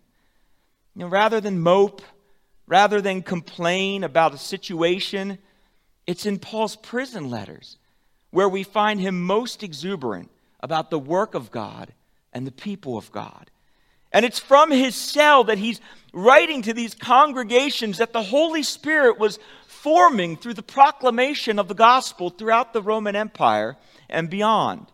You 0.96 1.01
know, 1.01 1.07
rather 1.07 1.39
than 1.39 1.60
mope, 1.60 2.01
rather 2.65 3.01
than 3.01 3.22
complain 3.22 4.03
about 4.03 4.34
a 4.34 4.38
situation, 4.38 5.38
it's 6.05 6.25
in 6.25 6.39
Paul's 6.39 6.75
prison 6.75 7.29
letters 7.29 7.77
where 8.31 8.50
we 8.50 8.63
find 8.63 9.00
him 9.00 9.22
most 9.22 9.63
exuberant 9.63 10.31
about 10.60 10.89
the 10.89 11.00
work 11.00 11.34
of 11.36 11.51
God 11.51 11.93
and 12.34 12.46
the 12.46 12.51
people 12.51 12.98
of 12.98 13.12
God. 13.12 13.50
And 14.17 14.25
it's 14.25 14.39
from 14.39 14.71
his 14.71 14.95
cell 14.95 15.43
that 15.43 15.59
he's 15.59 15.79
writing 16.12 16.63
to 16.63 16.74
these 16.74 16.95
congregations 16.95 18.00
that 18.00 18.13
the 18.13 18.24
Holy 18.24 18.63
Spirit 18.63 19.19
was 19.19 19.38
forming 19.67 20.36
through 20.38 20.55
the 20.55 20.63
proclamation 20.63 21.59
of 21.59 21.67
the 21.67 21.75
gospel 21.75 22.31
throughout 22.31 22.74
the 22.74 22.81
Roman 22.81 23.15
Empire 23.15 23.77
and 24.09 24.27
beyond. 24.27 24.88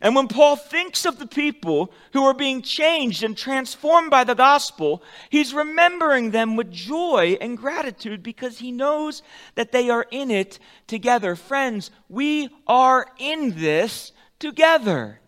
And 0.00 0.16
when 0.16 0.26
Paul 0.26 0.56
thinks 0.56 1.04
of 1.04 1.18
the 1.18 1.26
people 1.26 1.92
who 2.14 2.24
are 2.24 2.32
being 2.32 2.62
changed 2.62 3.22
and 3.22 3.36
transformed 3.36 4.08
by 4.10 4.24
the 4.24 4.34
gospel, 4.34 5.02
he's 5.28 5.52
remembering 5.52 6.30
them 6.30 6.56
with 6.56 6.72
joy 6.72 7.36
and 7.42 7.58
gratitude 7.58 8.22
because 8.22 8.60
he 8.60 8.72
knows 8.72 9.22
that 9.56 9.70
they 9.70 9.90
are 9.90 10.06
in 10.10 10.30
it 10.30 10.58
together. 10.86 11.36
Friends, 11.36 11.90
we 12.08 12.48
are 12.66 13.06
in 13.18 13.60
this 13.60 14.12
together. 14.38 15.20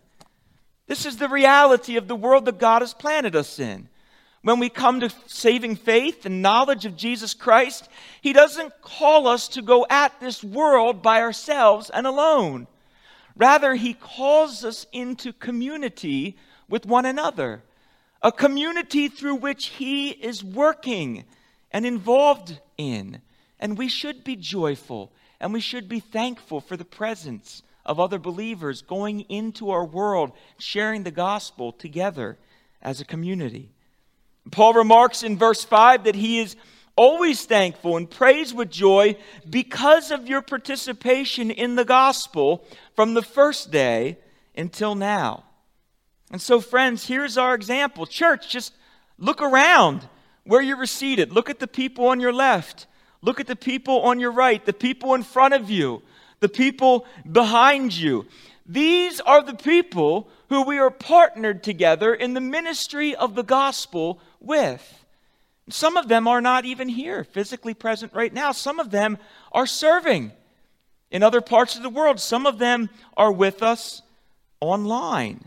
This 0.88 1.04
is 1.04 1.18
the 1.18 1.28
reality 1.28 1.96
of 1.96 2.08
the 2.08 2.16
world 2.16 2.46
that 2.46 2.58
God 2.58 2.82
has 2.82 2.94
planted 2.94 3.36
us 3.36 3.58
in. 3.58 3.88
When 4.42 4.58
we 4.58 4.70
come 4.70 5.00
to 5.00 5.12
saving 5.26 5.76
faith 5.76 6.24
and 6.24 6.40
knowledge 6.40 6.86
of 6.86 6.96
Jesus 6.96 7.34
Christ, 7.34 7.88
He 8.22 8.32
doesn't 8.32 8.80
call 8.80 9.28
us 9.28 9.48
to 9.48 9.62
go 9.62 9.86
at 9.90 10.18
this 10.18 10.42
world 10.42 11.02
by 11.02 11.20
ourselves 11.20 11.90
and 11.90 12.06
alone. 12.06 12.66
Rather, 13.36 13.74
He 13.74 13.92
calls 13.92 14.64
us 14.64 14.86
into 14.90 15.32
community 15.34 16.38
with 16.68 16.86
one 16.86 17.04
another, 17.04 17.62
a 18.22 18.32
community 18.32 19.08
through 19.08 19.36
which 19.36 19.66
He 19.66 20.10
is 20.10 20.42
working 20.42 21.24
and 21.70 21.84
involved 21.84 22.58
in. 22.78 23.20
And 23.60 23.76
we 23.76 23.88
should 23.88 24.24
be 24.24 24.36
joyful 24.36 25.12
and 25.40 25.52
we 25.52 25.60
should 25.60 25.88
be 25.88 26.00
thankful 26.00 26.60
for 26.60 26.76
the 26.76 26.84
presence 26.84 27.62
of 27.88 27.98
other 27.98 28.18
believers 28.18 28.82
going 28.82 29.20
into 29.22 29.70
our 29.70 29.84
world, 29.84 30.30
sharing 30.58 31.02
the 31.02 31.10
gospel 31.10 31.72
together 31.72 32.38
as 32.82 33.00
a 33.00 33.04
community. 33.04 33.70
Paul 34.52 34.74
remarks 34.74 35.22
in 35.22 35.36
verse 35.36 35.64
5 35.64 36.04
that 36.04 36.14
he 36.14 36.38
is 36.38 36.54
always 36.96 37.44
thankful 37.44 37.96
and 37.96 38.08
prays 38.08 38.52
with 38.52 38.70
joy 38.70 39.16
because 39.48 40.10
of 40.10 40.28
your 40.28 40.42
participation 40.42 41.50
in 41.50 41.76
the 41.76 41.84
gospel 41.84 42.64
from 42.94 43.14
the 43.14 43.22
first 43.22 43.70
day 43.70 44.18
until 44.56 44.94
now. 44.94 45.44
And 46.30 46.42
so, 46.42 46.60
friends, 46.60 47.06
here's 47.06 47.38
our 47.38 47.54
example. 47.54 48.04
Church, 48.04 48.50
just 48.50 48.74
look 49.16 49.40
around 49.40 50.06
where 50.44 50.60
you're 50.60 50.84
seated. 50.86 51.32
Look 51.32 51.48
at 51.48 51.58
the 51.58 51.66
people 51.66 52.08
on 52.08 52.20
your 52.20 52.32
left. 52.34 52.86
Look 53.22 53.40
at 53.40 53.46
the 53.46 53.56
people 53.56 54.02
on 54.02 54.20
your 54.20 54.30
right, 54.30 54.64
the 54.64 54.72
people 54.72 55.14
in 55.14 55.22
front 55.22 55.54
of 55.54 55.70
you, 55.70 56.02
the 56.40 56.48
people 56.48 57.06
behind 57.30 57.96
you. 57.96 58.26
These 58.66 59.20
are 59.20 59.42
the 59.42 59.54
people 59.54 60.28
who 60.48 60.62
we 60.62 60.78
are 60.78 60.90
partnered 60.90 61.62
together 61.62 62.14
in 62.14 62.34
the 62.34 62.40
ministry 62.40 63.14
of 63.14 63.34
the 63.34 63.42
gospel 63.42 64.20
with. 64.40 65.04
Some 65.70 65.96
of 65.96 66.08
them 66.08 66.26
are 66.28 66.40
not 66.40 66.64
even 66.64 66.88
here, 66.88 67.24
physically 67.24 67.74
present 67.74 68.14
right 68.14 68.32
now. 68.32 68.52
Some 68.52 68.80
of 68.80 68.90
them 68.90 69.18
are 69.52 69.66
serving 69.66 70.32
in 71.10 71.22
other 71.22 71.40
parts 71.40 71.76
of 71.76 71.82
the 71.82 71.90
world. 71.90 72.20
Some 72.20 72.46
of 72.46 72.58
them 72.58 72.88
are 73.16 73.32
with 73.32 73.62
us 73.62 74.02
online. 74.60 75.46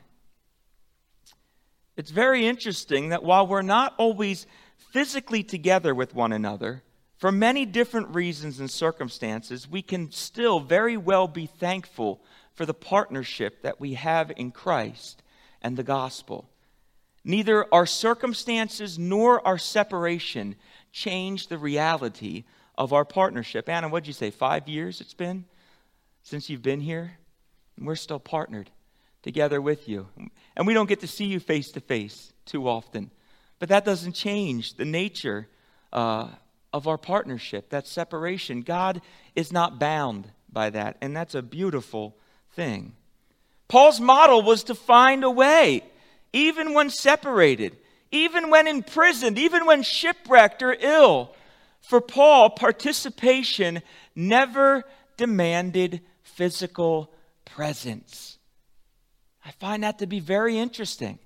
It's 1.97 2.11
very 2.11 2.47
interesting 2.47 3.09
that 3.09 3.23
while 3.23 3.45
we're 3.45 3.61
not 3.61 3.93
always 3.97 4.47
physically 4.91 5.43
together 5.43 5.93
with 5.93 6.15
one 6.15 6.33
another, 6.33 6.83
for 7.21 7.31
many 7.31 7.67
different 7.67 8.15
reasons 8.15 8.59
and 8.59 8.69
circumstances, 8.69 9.69
we 9.69 9.83
can 9.83 10.11
still 10.11 10.59
very 10.59 10.97
well 10.97 11.27
be 11.27 11.45
thankful 11.45 12.19
for 12.55 12.65
the 12.65 12.73
partnership 12.73 13.61
that 13.61 13.79
we 13.79 13.93
have 13.93 14.31
in 14.35 14.49
Christ 14.49 15.21
and 15.61 15.77
the 15.77 15.83
gospel. 15.83 16.49
Neither 17.23 17.71
our 17.71 17.85
circumstances 17.85 18.97
nor 18.97 19.45
our 19.47 19.59
separation 19.59 20.55
change 20.91 21.45
the 21.45 21.59
reality 21.59 22.43
of 22.75 22.91
our 22.91 23.05
partnership. 23.05 23.69
Anna, 23.69 23.87
what'd 23.87 24.07
you 24.07 24.13
say? 24.13 24.31
Five 24.31 24.67
years 24.67 24.99
it's 24.99 25.13
been 25.13 25.45
since 26.23 26.49
you've 26.49 26.63
been 26.63 26.81
here? 26.81 27.19
And 27.77 27.85
we're 27.85 27.97
still 27.97 28.19
partnered 28.19 28.71
together 29.21 29.61
with 29.61 29.87
you. 29.87 30.07
And 30.55 30.65
we 30.65 30.73
don't 30.73 30.89
get 30.89 31.01
to 31.01 31.07
see 31.07 31.25
you 31.25 31.39
face 31.39 31.69
to 31.73 31.81
face 31.81 32.33
too 32.47 32.67
often. 32.67 33.11
But 33.59 33.69
that 33.69 33.85
doesn't 33.85 34.13
change 34.13 34.73
the 34.73 34.85
nature 34.85 35.47
uh, 35.93 36.29
of 36.73 36.87
our 36.87 36.97
partnership, 36.97 37.69
that 37.69 37.87
separation. 37.87 38.61
God 38.61 39.01
is 39.35 39.51
not 39.51 39.79
bound 39.79 40.31
by 40.51 40.69
that. 40.69 40.97
And 41.01 41.15
that's 41.15 41.35
a 41.35 41.41
beautiful 41.41 42.15
thing. 42.53 42.93
Paul's 43.67 43.99
model 43.99 44.41
was 44.41 44.63
to 44.65 44.75
find 44.75 45.23
a 45.23 45.29
way 45.29 45.83
even 46.33 46.73
when 46.73 46.89
separated, 46.89 47.77
even 48.11 48.49
when 48.49 48.67
imprisoned, 48.67 49.37
even 49.37 49.65
when 49.65 49.83
shipwrecked 49.83 50.63
or 50.63 50.75
ill. 50.79 51.35
For 51.81 51.99
Paul, 51.99 52.49
participation 52.51 53.81
never 54.15 54.83
demanded 55.17 56.01
physical 56.23 57.13
presence. 57.45 58.37
I 59.45 59.51
find 59.51 59.83
that 59.83 59.99
to 59.99 60.07
be 60.07 60.19
very 60.19 60.57
interesting. 60.57 61.19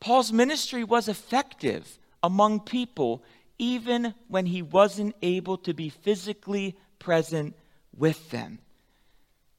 Paul's 0.00 0.32
ministry 0.32 0.84
was 0.84 1.08
effective 1.08 1.98
among 2.22 2.60
people 2.60 3.22
even 3.58 4.14
when 4.28 4.46
he 4.46 4.62
wasn't 4.62 5.14
able 5.22 5.58
to 5.58 5.74
be 5.74 5.88
physically 5.88 6.76
present 6.98 7.56
with 7.96 8.30
them. 8.30 8.58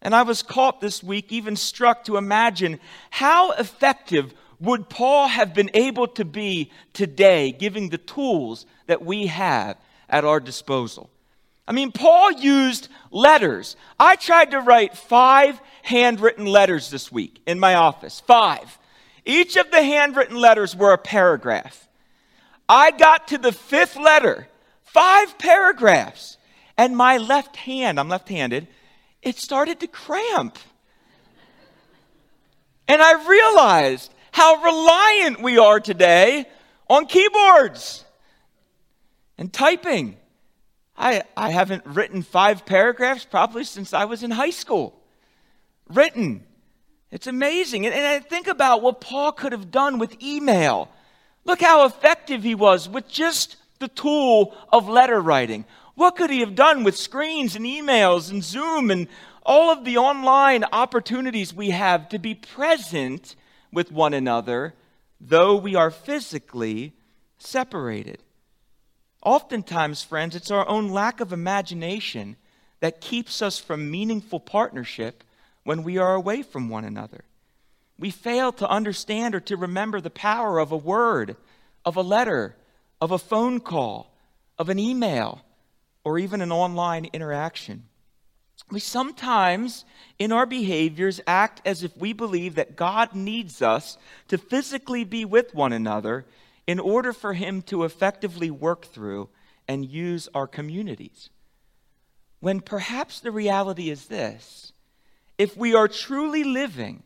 And 0.01 0.15
I 0.15 0.23
was 0.23 0.41
caught 0.41 0.79
this 0.79 1.03
week, 1.03 1.31
even 1.31 1.55
struck 1.55 2.05
to 2.05 2.17
imagine 2.17 2.79
how 3.09 3.51
effective 3.51 4.33
would 4.59 4.89
Paul 4.89 5.27
have 5.27 5.53
been 5.53 5.71
able 5.73 6.07
to 6.07 6.25
be 6.25 6.71
today, 6.93 7.51
giving 7.51 7.89
the 7.89 7.97
tools 7.97 8.65
that 8.87 9.03
we 9.03 9.27
have 9.27 9.77
at 10.09 10.23
our 10.23 10.39
disposal? 10.39 11.09
I 11.67 11.71
mean, 11.73 11.91
Paul 11.91 12.31
used 12.31 12.87
letters. 13.11 13.75
I 13.99 14.15
tried 14.15 14.51
to 14.51 14.59
write 14.59 14.97
five 14.97 15.59
handwritten 15.83 16.45
letters 16.45 16.89
this 16.89 17.11
week 17.11 17.41
in 17.45 17.59
my 17.59 17.75
office. 17.75 18.21
Five. 18.21 18.77
Each 19.25 19.55
of 19.57 19.69
the 19.69 19.83
handwritten 19.83 20.37
letters 20.37 20.75
were 20.75 20.93
a 20.93 20.97
paragraph. 20.97 21.88
I 22.69 22.91
got 22.91 23.29
to 23.29 23.39
the 23.39 23.51
fifth 23.51 23.97
letter, 23.97 24.47
five 24.83 25.39
paragraphs, 25.39 26.37
and 26.77 26.95
my 26.95 27.17
left 27.17 27.55
hand, 27.55 27.99
I'm 27.99 28.07
left 28.07 28.29
handed, 28.29 28.67
it 29.23 29.37
started 29.37 29.79
to 29.79 29.87
cramp. 29.87 30.59
And 32.87 33.01
I 33.01 33.27
realized 33.27 34.13
how 34.31 34.61
reliant 34.61 35.41
we 35.41 35.57
are 35.57 35.79
today 35.79 36.45
on 36.87 37.07
keyboards 37.07 38.05
and 39.37 39.51
typing. 39.51 40.17
I, 40.95 41.23
I 41.35 41.49
haven't 41.49 41.85
written 41.85 42.21
five 42.21 42.65
paragraphs 42.65 43.25
probably 43.25 43.63
since 43.63 43.93
I 43.93 44.05
was 44.05 44.21
in 44.21 44.31
high 44.31 44.49
school. 44.51 45.01
Written. 45.87 46.43
It's 47.09 47.25
amazing. 47.25 47.85
And, 47.85 47.95
and 47.95 48.05
I 48.05 48.19
think 48.19 48.47
about 48.47 48.81
what 48.81 49.01
Paul 49.01 49.31
could 49.31 49.53
have 49.53 49.71
done 49.71 49.97
with 49.97 50.21
email. 50.21 50.89
Look 51.45 51.61
how 51.61 51.85
effective 51.85 52.43
he 52.43 52.55
was 52.55 52.87
with 52.87 53.07
just 53.07 53.57
the 53.79 53.87
tool 53.87 54.55
of 54.71 54.87
letter 54.87 55.21
writing. 55.21 55.65
What 55.95 56.15
could 56.15 56.29
he 56.29 56.39
have 56.41 56.55
done 56.55 56.83
with 56.83 56.97
screens 56.97 57.55
and 57.55 57.65
emails 57.65 58.29
and 58.29 58.43
Zoom 58.43 58.91
and 58.91 59.07
all 59.45 59.71
of 59.71 59.83
the 59.83 59.97
online 59.97 60.63
opportunities 60.71 61.53
we 61.53 61.71
have 61.71 62.07
to 62.09 62.19
be 62.19 62.35
present 62.35 63.35
with 63.71 63.91
one 63.91 64.13
another, 64.13 64.75
though 65.19 65.55
we 65.55 65.75
are 65.75 65.91
physically 65.91 66.93
separated. 67.39 68.21
Oftentimes, 69.23 70.03
friends, 70.03 70.35
it's 70.35 70.51
our 70.51 70.67
own 70.67 70.89
lack 70.89 71.19
of 71.19 71.33
imagination 71.33 72.37
that 72.79 73.01
keeps 73.01 73.41
us 73.41 73.59
from 73.59 73.91
meaningful 73.91 74.39
partnership 74.39 75.23
when 75.63 75.83
we 75.83 75.97
are 75.97 76.13
away 76.13 76.41
from 76.41 76.69
one 76.69 76.85
another. 76.85 77.23
We 77.99 78.11
fail 78.11 78.53
to 78.53 78.69
understand 78.69 79.35
or 79.35 79.41
to 79.41 79.57
remember 79.57 79.99
the 79.99 80.09
power 80.09 80.57
of 80.57 80.71
a 80.71 80.77
word, 80.77 81.35
of 81.83 81.97
a 81.97 82.01
letter, 82.01 82.55
of 83.01 83.11
a 83.11 83.19
phone 83.19 83.59
call, 83.59 84.15
of 84.57 84.69
an 84.69 84.79
email, 84.79 85.41
or 86.05 86.17
even 86.17 86.41
an 86.41 86.51
online 86.51 87.09
interaction. 87.11 87.83
We 88.71 88.79
sometimes, 88.79 89.83
in 90.17 90.31
our 90.31 90.45
behaviors, 90.45 91.19
act 91.27 91.61
as 91.65 91.83
if 91.83 91.95
we 91.97 92.13
believe 92.13 92.55
that 92.55 92.77
God 92.77 93.13
needs 93.15 93.61
us 93.61 93.97
to 94.29 94.37
physically 94.37 95.03
be 95.03 95.25
with 95.25 95.53
one 95.53 95.73
another 95.73 96.25
in 96.67 96.79
order 96.79 97.11
for 97.11 97.33
Him 97.33 97.61
to 97.63 97.83
effectively 97.83 98.49
work 98.49 98.85
through 98.85 99.29
and 99.67 99.85
use 99.85 100.29
our 100.33 100.47
communities. 100.47 101.29
When 102.39 102.61
perhaps 102.61 103.19
the 103.19 103.31
reality 103.31 103.89
is 103.89 104.05
this 104.05 104.71
if 105.37 105.57
we 105.57 105.73
are 105.73 105.87
truly 105.87 106.43
living 106.43 107.03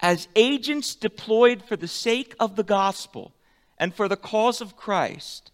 as 0.00 0.28
agents 0.36 0.94
deployed 0.94 1.62
for 1.62 1.76
the 1.76 1.88
sake 1.88 2.34
of 2.38 2.56
the 2.56 2.64
gospel 2.64 3.32
and 3.78 3.94
for 3.94 4.08
the 4.08 4.16
cause 4.16 4.60
of 4.60 4.76
Christ, 4.76 5.50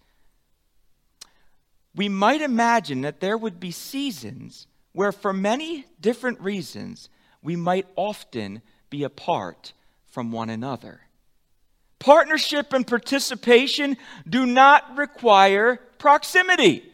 we 1.95 2.09
might 2.09 2.41
imagine 2.41 3.03
that 3.03 3.21
there 3.21 3.37
would 3.37 3.61
be 3.61 3.71
seasons 3.71 4.67
where, 4.93 5.13
for 5.13 5.33
many 5.33 5.87
different 6.01 6.41
reasons, 6.41 7.09
we 7.43 7.57
might 7.57 7.87
often 7.97 8.63
be 8.91 9.05
apart 9.05 9.73
from 10.07 10.33
one 10.33 10.51
another. 10.51 11.03
Partnership 11.99 12.73
and 12.73 12.87
participation 12.87 13.97
do 14.29 14.45
not 14.45 14.97
require 14.97 15.77
proximity. 15.99 16.85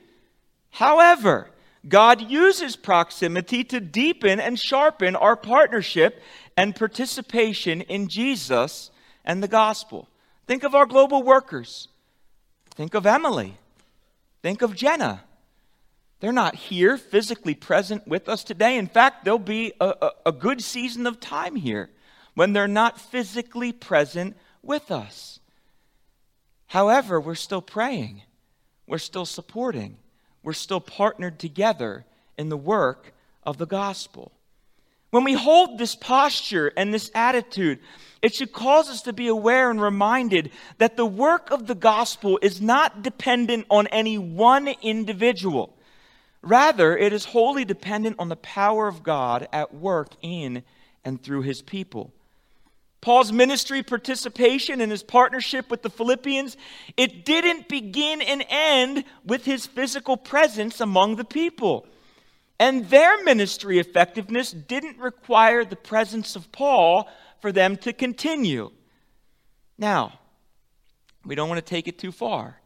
However, 0.71 1.51
God 1.87 2.31
uses 2.31 2.77
proximity 2.77 3.63
to 3.65 3.81
deepen 3.81 4.41
and 4.41 4.59
sharpen 4.59 5.15
our 5.15 5.37
partnership 5.37 6.21
and 6.57 6.75
participation 6.75 7.83
in 7.83 8.09
Jesus 8.09 8.91
and 9.25 9.43
the 9.43 9.49
gospel. 9.49 10.09
Think 10.47 10.65
of 10.65 10.75
our 10.75 10.87
global 10.87 11.23
workers. 11.23 11.89
Think 12.71 12.95
of 12.95 13.07
Emily. 13.07 13.57
Think 14.43 14.63
of 14.63 14.75
Jenna. 14.75 15.23
They're 16.21 16.33
not 16.33 16.57
here 16.57 16.97
physically 16.97 17.55
present 17.55 18.09
with 18.09 18.29
us 18.29 18.43
today. 18.43 18.77
In 18.77 18.89
fact, 18.89 19.25
there'll 19.25 19.39
be 19.39 19.73
a, 19.81 19.95
a, 20.03 20.11
a, 20.27 20.33
good 20.33 20.63
season 20.63 21.07
of 21.07 21.21
time 21.21 21.55
here 21.55 21.91
when 22.35 22.53
they're 22.53 22.67
not 22.67 23.01
physically 23.01 23.73
present 23.73 24.37
with 24.63 24.91
us. 24.91 25.39
However, 26.67 27.21
we're 27.21 27.37
still 27.37 27.63
praying, 27.63 28.23
we're 28.87 28.99
still 28.99 29.27
supporting, 29.27 29.99
we're 30.49 30.55
still 30.55 30.81
partnered 30.81 31.39
together 31.39 32.07
in 32.39 32.49
the 32.49 32.57
work 32.57 33.13
of 33.43 33.59
the 33.59 33.67
gospel. 33.67 34.33
When 35.11 35.23
we 35.23 35.35
hold 35.35 35.77
this 35.77 35.95
posture 35.95 36.73
and 36.75 36.95
this 36.95 37.11
attitude, 37.15 37.81
it 38.23 38.35
should 38.35 38.55
cause 38.55 38.89
us 38.89 39.03
to 39.03 39.13
be 39.13 39.27
aware 39.27 39.71
and 39.71 39.79
reminded 39.79 40.51
that 40.79 40.97
the 40.97 41.05
work 41.05 41.51
of 41.51 41.67
the 41.67 41.75
gospel 41.75 42.39
is 42.41 42.63
not 42.63 43.03
dependent 43.03 43.67
on 43.69 43.89
any 43.89 44.17
one 44.17 44.69
individual. 44.81 45.77
Rather, 46.41 46.97
it 46.97 47.13
is 47.13 47.27
wholly 47.27 47.67
dependent 47.67 48.17
on 48.19 48.31
the 48.31 48.37
power 48.37 48.89
of 48.89 49.03
God 49.03 49.49
at 49.53 49.75
work 49.75 50.15
in 50.23 50.63
and 51.05 51.23
through 51.23 51.43
his 51.43 51.61
people. 51.61 52.11
Paul's 53.01 53.33
ministry 53.33 53.83
participation 53.83 54.81
and 54.81 54.91
his 54.91 55.03
partnership 55.03 55.71
with 55.71 55.83
the 55.83 55.91
Philippians, 55.91 56.57
it 56.97 57.25
didn't 57.25 57.69
begin 57.69 58.21
and 58.21 58.45
end 58.49 59.05
with 59.25 59.45
his 59.45 59.67
physical 59.67 60.17
presence 60.17 60.81
among 60.81 61.17
the 61.17 61.25
people. 61.25 61.87
And 62.59 62.91
their 62.91 63.23
ministry 63.23 63.79
effectiveness 63.79 64.51
didn't 64.51 64.99
require 64.99 65.65
the 65.65 65.77
presence 65.77 66.35
of 66.35 66.51
Paul 66.51 67.09
for 67.41 67.53
them 67.53 67.77
to 67.79 67.93
continue. 67.93 68.73
Now, 69.79 70.19
we 71.25 71.37
don't 71.37 71.49
want 71.49 71.65
to 71.65 71.71
take 71.75 71.87
it 71.87 71.99
too 71.99 72.11
far. 72.11 72.61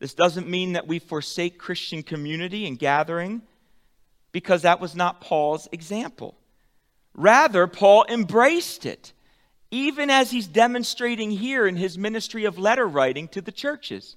This 0.00 0.14
doesn't 0.14 0.48
mean 0.48 0.72
that 0.72 0.88
we 0.88 0.98
forsake 0.98 1.58
Christian 1.58 2.02
community 2.02 2.66
and 2.66 2.78
gathering 2.78 3.42
because 4.32 4.62
that 4.62 4.80
was 4.80 4.96
not 4.96 5.20
Paul's 5.20 5.68
example. 5.72 6.36
Rather, 7.14 7.66
Paul 7.66 8.06
embraced 8.08 8.86
it, 8.86 9.12
even 9.70 10.10
as 10.10 10.30
he's 10.30 10.46
demonstrating 10.46 11.30
here 11.30 11.66
in 11.66 11.76
his 11.76 11.98
ministry 11.98 12.44
of 12.44 12.58
letter 12.58 12.86
writing 12.86 13.28
to 13.28 13.40
the 13.40 13.52
churches. 13.52 14.16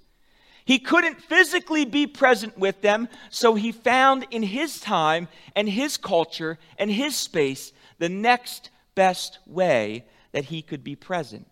He 0.64 0.80
couldn't 0.80 1.22
physically 1.22 1.86
be 1.86 2.08
present 2.08 2.58
with 2.58 2.82
them, 2.82 3.10
so 3.30 3.56
he 3.56 3.72
found 3.72 4.28
in 4.32 4.44
his 4.44 4.80
time 4.80 5.28
and 5.56 5.68
his 5.68 5.98
culture 5.98 6.60
and 6.78 6.90
his 6.90 7.16
space 7.16 7.74
the 7.98 8.10
next 8.10 8.70
best 8.96 9.40
way 9.46 10.06
that 10.32 10.46
he 10.46 10.62
could 10.62 10.84
be 10.84 10.96
present. 10.96 11.48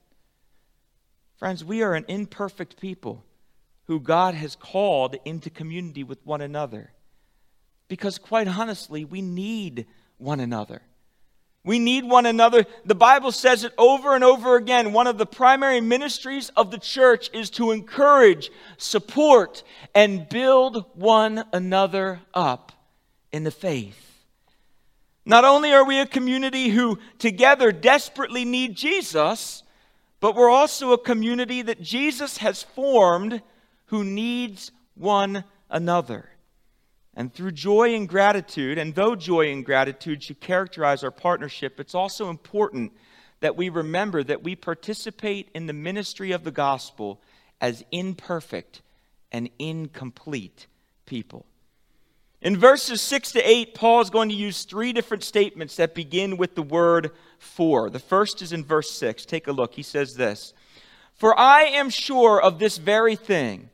Friends, 1.38 1.66
we 1.66 1.82
are 1.82 1.96
an 1.96 2.06
imperfect 2.08 2.80
people 2.80 3.26
who 3.86 4.00
God 4.00 4.36
has 4.36 4.56
called 4.56 5.16
into 5.26 5.50
community 5.50 6.04
with 6.04 6.26
one 6.26 6.42
another. 6.42 6.92
Because, 7.88 8.20
quite 8.20 8.48
honestly, 8.48 9.04
we 9.04 9.22
need 9.22 9.88
one 10.18 10.40
another. 10.40 10.84
We 11.70 11.78
need 11.78 12.04
one 12.04 12.26
another. 12.26 12.66
The 12.84 12.96
Bible 12.96 13.32
says 13.32 13.64
it 13.64 13.74
over 13.78 14.16
and 14.16 14.24
over 14.24 14.56
again. 14.56 14.92
One 14.92 15.06
of 15.06 15.20
the 15.20 15.28
primary 15.28 15.80
ministries 15.82 16.50
of 16.58 16.72
the 16.72 16.80
church 16.80 17.30
is 17.32 17.52
to 17.52 17.70
encourage, 17.70 18.50
support, 18.78 19.62
and 19.94 20.28
build 20.28 20.84
one 20.96 21.46
another 21.54 22.22
up 22.34 22.72
in 23.32 23.44
the 23.44 23.52
faith. 23.52 24.26
Not 25.28 25.46
only 25.46 25.72
are 25.72 25.86
we 25.86 26.00
a 26.00 26.08
community 26.08 26.70
who 26.70 26.98
together 27.20 27.72
desperately 27.72 28.46
need 28.46 28.76
Jesus, 28.76 29.62
but 30.20 30.34
we're 30.34 30.50
also 30.50 30.94
a 30.94 30.98
community 30.98 31.62
that 31.62 31.84
Jesus 31.84 32.38
has 32.38 32.64
formed 32.64 33.44
who 33.86 34.04
needs 34.04 34.72
one 34.96 35.44
another. 35.70 36.32
And 37.20 37.34
through 37.34 37.52
joy 37.52 37.96
and 37.96 38.08
gratitude, 38.08 38.78
and 38.78 38.96
though 38.96 39.14
joy 39.14 39.52
and 39.52 39.66
gratitude 39.66 40.24
should 40.24 40.40
characterize 40.40 41.04
our 41.04 41.12
partnership, 41.12 41.78
it's 41.78 41.94
also 41.94 42.30
important 42.30 42.94
that 43.42 43.58
we 43.58 43.68
remember 43.68 44.24
that 44.24 44.42
we 44.42 44.56
participate 44.56 45.50
in 45.54 45.66
the 45.66 45.74
ministry 45.74 46.32
of 46.32 46.46
the 46.46 46.52
gospel 46.52 47.20
as 47.60 47.84
imperfect 47.92 48.82
and 49.34 49.50
incomplete 49.60 50.68
people. 51.06 51.46
In 52.42 52.56
verses 52.56 53.02
6 53.02 53.34
to 53.34 53.42
8, 53.42 53.76
Paul 53.76 54.00
is 54.00 54.10
going 54.10 54.30
to 54.30 54.36
use 54.36 54.64
three 54.64 54.94
different 54.94 55.26
statements 55.26 55.76
that 55.76 55.94
begin 55.94 56.38
with 56.38 56.56
the 56.56 56.64
word 56.64 57.12
for. 57.38 57.90
The 57.90 58.00
first 58.00 58.42
is 58.42 58.54
in 58.54 58.64
verse 58.64 58.92
6. 58.92 59.26
Take 59.26 59.48
a 59.48 59.52
look. 59.52 59.74
He 59.74 59.84
says 59.84 60.16
this 60.16 60.54
For 61.16 61.38
I 61.38 61.64
am 61.64 61.90
sure 61.90 62.42
of 62.42 62.60
this 62.60 62.78
very 62.78 63.18
thing, 63.18 63.69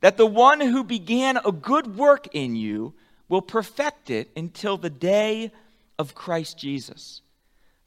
that 0.00 0.16
the 0.16 0.26
one 0.26 0.60
who 0.60 0.84
began 0.84 1.38
a 1.38 1.52
good 1.52 1.96
work 1.96 2.28
in 2.32 2.56
you 2.56 2.94
will 3.28 3.42
perfect 3.42 4.10
it 4.10 4.30
until 4.36 4.76
the 4.76 4.90
day 4.90 5.52
of 5.98 6.14
Christ 6.14 6.58
Jesus. 6.58 7.22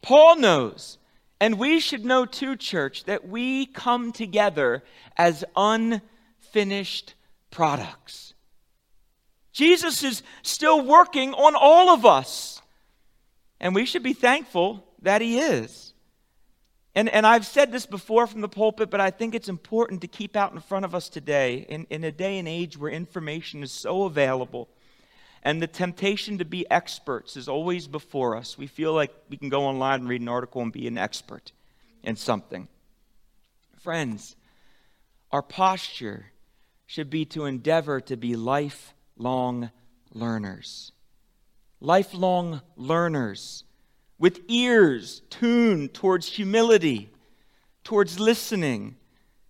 Paul 0.01 0.37
knows, 0.37 0.97
and 1.39 1.57
we 1.57 1.79
should 1.79 2.05
know 2.05 2.25
too, 2.25 2.55
church, 2.55 3.05
that 3.05 3.27
we 3.27 3.65
come 3.65 4.11
together 4.11 4.83
as 5.17 5.43
unfinished 5.55 7.15
products. 7.49 8.33
Jesus 9.51 10.03
is 10.03 10.23
still 10.43 10.83
working 10.83 11.33
on 11.33 11.55
all 11.55 11.89
of 11.89 12.05
us. 12.05 12.61
And 13.59 13.75
we 13.75 13.85
should 13.85 14.03
be 14.03 14.13
thankful 14.13 14.83
that 15.01 15.21
He 15.21 15.39
is. 15.39 15.90
And, 16.93 17.07
and 17.09 17.25
I've 17.25 17.45
said 17.45 17.71
this 17.71 17.85
before 17.85 18.27
from 18.27 18.41
the 18.41 18.49
pulpit, 18.49 18.89
but 18.89 18.99
I 18.99 19.11
think 19.11 19.33
it's 19.33 19.47
important 19.47 20.01
to 20.01 20.07
keep 20.07 20.35
out 20.35 20.51
in 20.51 20.59
front 20.59 20.83
of 20.83 20.93
us 20.93 21.07
today 21.07 21.65
in, 21.69 21.87
in 21.89 22.03
a 22.03 22.11
day 22.11 22.37
and 22.37 22.47
age 22.47 22.77
where 22.77 22.91
information 22.91 23.63
is 23.63 23.71
so 23.71 24.03
available 24.03 24.67
and 25.43 25.61
the 25.61 25.67
temptation 25.67 26.37
to 26.37 26.45
be 26.45 26.69
experts 26.69 27.35
is 27.35 27.47
always 27.47 27.87
before 27.87 28.35
us. 28.35 28.57
We 28.57 28.67
feel 28.67 28.93
like 28.93 29.13
we 29.29 29.37
can 29.37 29.49
go 29.49 29.63
online 29.63 30.01
and 30.01 30.09
read 30.09 30.21
an 30.21 30.29
article 30.29 30.61
and 30.61 30.71
be 30.71 30.87
an 30.87 30.97
expert 30.97 31.51
in 32.03 32.15
something. 32.15 32.67
Friends, 33.79 34.35
our 35.31 35.41
posture 35.41 36.27
should 36.85 37.09
be 37.09 37.25
to 37.25 37.45
endeavor 37.45 37.99
to 38.01 38.17
be 38.17 38.35
lifelong 38.35 39.71
learners. 40.13 40.91
Lifelong 41.79 42.61
learners 42.75 43.63
with 44.21 44.39
ears 44.49 45.23
tuned 45.31 45.95
towards 45.95 46.27
humility, 46.27 47.09
towards 47.83 48.19
listening, 48.19 48.95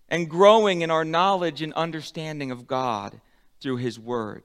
and 0.08 0.30
growing 0.30 0.82
in 0.82 0.90
our 0.90 1.04
knowledge 1.04 1.62
and 1.62 1.74
understanding 1.74 2.52
of 2.52 2.68
God 2.68 3.20
through 3.60 3.76
His 3.76 4.00
Word. 4.00 4.44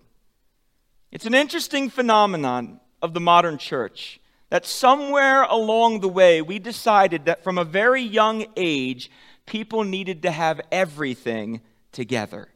It's 1.12 1.26
an 1.26 1.34
interesting 1.34 1.88
phenomenon 1.88 2.80
of 3.00 3.14
the 3.14 3.20
modern 3.20 3.56
church 3.56 4.18
that 4.50 4.66
somewhere 4.66 5.44
along 5.44 6.00
the 6.00 6.08
way 6.08 6.42
we 6.42 6.58
decided 6.58 7.26
that 7.26 7.44
from 7.44 7.56
a 7.56 7.64
very 7.64 8.02
young 8.02 8.46
age, 8.56 9.12
people 9.46 9.84
needed 9.84 10.22
to 10.22 10.32
have 10.32 10.60
everything 10.72 11.60
together. 11.92 12.48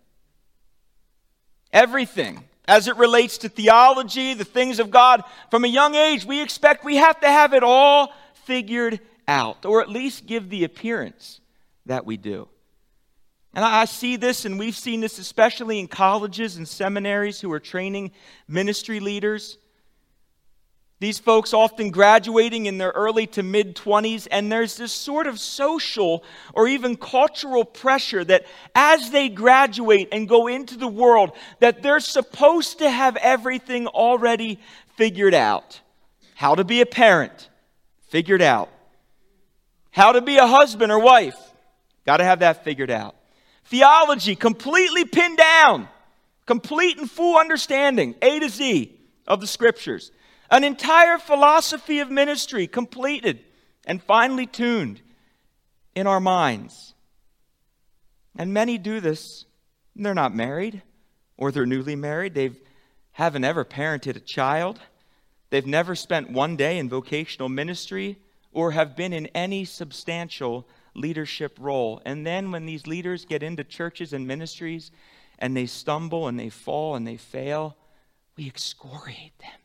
Everything 1.72 2.42
as 2.70 2.86
it 2.86 2.96
relates 2.96 3.36
to 3.38 3.48
theology, 3.48 4.32
the 4.32 4.44
things 4.44 4.78
of 4.78 4.92
God, 4.92 5.24
from 5.50 5.64
a 5.64 5.68
young 5.68 5.96
age, 5.96 6.24
we 6.24 6.40
expect 6.40 6.84
we 6.84 6.96
have 6.96 7.18
to 7.18 7.26
have 7.26 7.52
it 7.52 7.64
all 7.64 8.12
figured 8.44 9.00
out, 9.26 9.66
or 9.66 9.82
at 9.82 9.88
least 9.88 10.24
give 10.24 10.48
the 10.48 10.62
appearance 10.62 11.40
that 11.86 12.06
we 12.06 12.16
do. 12.16 12.48
And 13.54 13.64
I 13.64 13.86
see 13.86 14.14
this, 14.14 14.44
and 14.44 14.56
we've 14.56 14.76
seen 14.76 15.00
this 15.00 15.18
especially 15.18 15.80
in 15.80 15.88
colleges 15.88 16.56
and 16.56 16.68
seminaries 16.68 17.40
who 17.40 17.50
are 17.50 17.58
training 17.58 18.12
ministry 18.46 19.00
leaders. 19.00 19.58
These 21.00 21.18
folks 21.18 21.54
often 21.54 21.90
graduating 21.90 22.66
in 22.66 22.76
their 22.76 22.90
early 22.90 23.26
to 23.28 23.42
mid 23.42 23.74
20s, 23.74 24.28
and 24.30 24.52
there's 24.52 24.76
this 24.76 24.92
sort 24.92 25.26
of 25.26 25.40
social 25.40 26.22
or 26.52 26.68
even 26.68 26.96
cultural 26.96 27.64
pressure 27.64 28.22
that 28.22 28.44
as 28.74 29.10
they 29.10 29.30
graduate 29.30 30.10
and 30.12 30.28
go 30.28 30.46
into 30.46 30.76
the 30.76 30.86
world, 30.86 31.32
that 31.60 31.82
they're 31.82 32.00
supposed 32.00 32.80
to 32.80 32.90
have 32.90 33.16
everything 33.16 33.86
already 33.86 34.60
figured 34.96 35.32
out. 35.32 35.80
How 36.34 36.54
to 36.54 36.64
be 36.64 36.82
a 36.82 36.86
parent, 36.86 37.48
figured 38.08 38.42
out. 38.42 38.68
How 39.92 40.12
to 40.12 40.20
be 40.20 40.36
a 40.36 40.46
husband 40.46 40.92
or 40.92 40.98
wife, 40.98 41.38
got 42.04 42.18
to 42.18 42.24
have 42.24 42.40
that 42.40 42.62
figured 42.62 42.90
out. 42.90 43.16
Theology, 43.64 44.36
completely 44.36 45.06
pinned 45.06 45.38
down, 45.38 45.88
complete 46.44 46.98
and 46.98 47.10
full 47.10 47.38
understanding, 47.38 48.16
A 48.20 48.38
to 48.38 48.50
Z 48.50 49.00
of 49.26 49.40
the 49.40 49.46
scriptures. 49.46 50.12
An 50.50 50.64
entire 50.64 51.18
philosophy 51.18 52.00
of 52.00 52.10
ministry 52.10 52.66
completed 52.66 53.40
and 53.86 54.02
finely 54.02 54.46
tuned 54.46 55.00
in 55.94 56.06
our 56.06 56.20
minds. 56.20 56.94
And 58.36 58.52
many 58.52 58.78
do 58.78 59.00
this. 59.00 59.44
They're 59.94 60.14
not 60.14 60.34
married 60.34 60.82
or 61.36 61.52
they're 61.52 61.66
newly 61.66 61.96
married. 61.96 62.34
They 62.34 62.50
haven't 63.12 63.44
ever 63.44 63.64
parented 63.64 64.16
a 64.16 64.20
child. 64.20 64.80
They've 65.50 65.66
never 65.66 65.94
spent 65.94 66.30
one 66.30 66.56
day 66.56 66.78
in 66.78 66.88
vocational 66.88 67.48
ministry 67.48 68.18
or 68.52 68.72
have 68.72 68.96
been 68.96 69.12
in 69.12 69.26
any 69.28 69.64
substantial 69.64 70.66
leadership 70.94 71.56
role. 71.60 72.02
And 72.04 72.26
then 72.26 72.50
when 72.50 72.66
these 72.66 72.86
leaders 72.86 73.24
get 73.24 73.42
into 73.42 73.62
churches 73.62 74.12
and 74.12 74.26
ministries 74.26 74.90
and 75.38 75.56
they 75.56 75.66
stumble 75.66 76.28
and 76.28 76.38
they 76.38 76.48
fall 76.48 76.96
and 76.96 77.06
they 77.06 77.16
fail, 77.16 77.76
we 78.36 78.46
excoriate 78.46 79.38
them. 79.38 79.59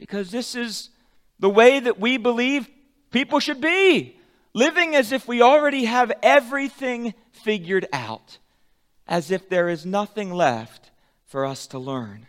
Because 0.00 0.30
this 0.30 0.54
is 0.54 0.88
the 1.38 1.50
way 1.50 1.78
that 1.78 2.00
we 2.00 2.16
believe 2.16 2.68
people 3.10 3.38
should 3.38 3.60
be, 3.60 4.16
living 4.54 4.96
as 4.96 5.12
if 5.12 5.28
we 5.28 5.42
already 5.42 5.84
have 5.84 6.10
everything 6.22 7.12
figured 7.32 7.86
out, 7.92 8.38
as 9.06 9.30
if 9.30 9.48
there 9.48 9.68
is 9.68 9.84
nothing 9.84 10.32
left 10.32 10.90
for 11.26 11.44
us 11.44 11.66
to 11.68 11.78
learn. 11.78 12.26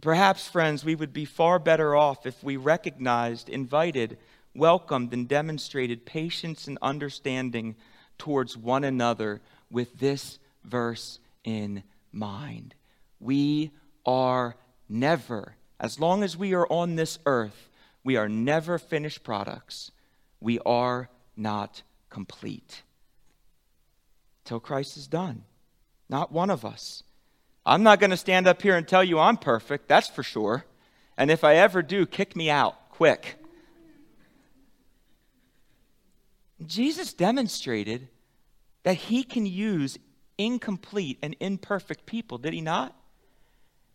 Perhaps, 0.00 0.46
friends, 0.46 0.84
we 0.84 0.94
would 0.94 1.12
be 1.12 1.24
far 1.24 1.58
better 1.58 1.96
off 1.96 2.26
if 2.26 2.44
we 2.44 2.56
recognized, 2.56 3.48
invited, 3.48 4.18
welcomed, 4.54 5.12
and 5.12 5.26
demonstrated 5.26 6.06
patience 6.06 6.68
and 6.68 6.78
understanding 6.80 7.74
towards 8.18 8.56
one 8.56 8.84
another 8.84 9.40
with 9.68 9.98
this 9.98 10.38
verse 10.62 11.18
in 11.42 11.82
mind. 12.12 12.74
We 13.18 13.72
are 14.04 14.54
never, 14.88 15.55
as 15.78 16.00
long 16.00 16.22
as 16.22 16.36
we 16.36 16.54
are 16.54 16.66
on 16.68 16.96
this 16.96 17.18
earth, 17.26 17.68
we 18.02 18.16
are 18.16 18.28
never 18.28 18.78
finished 18.78 19.22
products. 19.22 19.90
We 20.40 20.58
are 20.60 21.08
not 21.36 21.82
complete. 22.08 22.82
Till 24.44 24.60
Christ 24.60 24.96
is 24.96 25.06
done. 25.06 25.44
Not 26.08 26.32
one 26.32 26.50
of 26.50 26.64
us. 26.64 27.02
I'm 27.64 27.82
not 27.82 27.98
going 27.98 28.10
to 28.10 28.16
stand 28.16 28.46
up 28.46 28.62
here 28.62 28.76
and 28.76 28.86
tell 28.86 29.02
you 29.02 29.18
I'm 29.18 29.36
perfect, 29.36 29.88
that's 29.88 30.08
for 30.08 30.22
sure. 30.22 30.64
And 31.18 31.30
if 31.30 31.42
I 31.42 31.56
ever 31.56 31.82
do, 31.82 32.06
kick 32.06 32.36
me 32.36 32.48
out 32.48 32.90
quick. 32.90 33.36
Jesus 36.64 37.12
demonstrated 37.12 38.08
that 38.84 38.94
he 38.94 39.24
can 39.24 39.44
use 39.46 39.98
incomplete 40.38 41.18
and 41.22 41.34
imperfect 41.40 42.06
people, 42.06 42.38
did 42.38 42.52
he 42.52 42.60
not? 42.60 42.94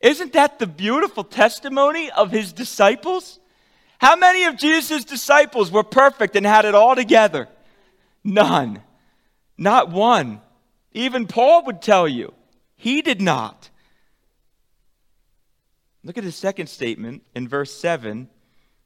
Isn't 0.01 0.33
that 0.33 0.59
the 0.59 0.67
beautiful 0.67 1.23
testimony 1.23 2.09
of 2.11 2.31
his 2.31 2.53
disciples? 2.53 3.39
How 3.99 4.15
many 4.15 4.45
of 4.45 4.57
Jesus' 4.57 5.05
disciples 5.05 5.71
were 5.71 5.83
perfect 5.83 6.35
and 6.35 6.45
had 6.45 6.65
it 6.65 6.73
all 6.73 6.95
together? 6.95 7.47
None. 8.23 8.81
Not 9.57 9.89
one. 9.89 10.41
Even 10.93 11.27
Paul 11.27 11.65
would 11.65 11.81
tell 11.81 12.07
you 12.07 12.33
he 12.75 13.03
did 13.03 13.21
not. 13.21 13.69
Look 16.03 16.17
at 16.17 16.23
his 16.23 16.35
second 16.35 16.67
statement 16.67 17.23
in 17.35 17.47
verse 17.47 17.71
7. 17.71 18.27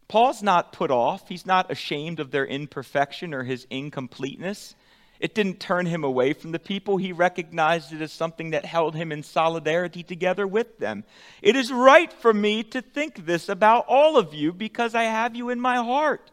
Paul's 0.09 0.43
not 0.43 0.73
put 0.73 0.91
off. 0.91 1.29
He's 1.29 1.45
not 1.45 1.71
ashamed 1.71 2.19
of 2.19 2.31
their 2.31 2.45
imperfection 2.45 3.33
or 3.33 3.43
his 3.43 3.65
incompleteness. 3.69 4.75
It 5.19 5.33
didn't 5.33 5.59
turn 5.59 5.85
him 5.85 6.03
away 6.03 6.33
from 6.33 6.51
the 6.51 6.59
people. 6.59 6.97
He 6.97 7.11
recognized 7.11 7.93
it 7.93 8.01
as 8.01 8.11
something 8.11 8.51
that 8.51 8.65
held 8.65 8.95
him 8.95 9.11
in 9.11 9.23
solidarity 9.23 10.03
together 10.03 10.45
with 10.45 10.77
them. 10.77 11.03
It 11.41 11.55
is 11.55 11.71
right 11.71 12.11
for 12.11 12.33
me 12.33 12.63
to 12.63 12.81
think 12.81 13.25
this 13.25 13.47
about 13.47 13.85
all 13.87 14.17
of 14.17 14.33
you 14.33 14.51
because 14.51 14.93
I 14.93 15.03
have 15.03 15.35
you 15.35 15.49
in 15.49 15.59
my 15.59 15.77
heart. 15.77 16.31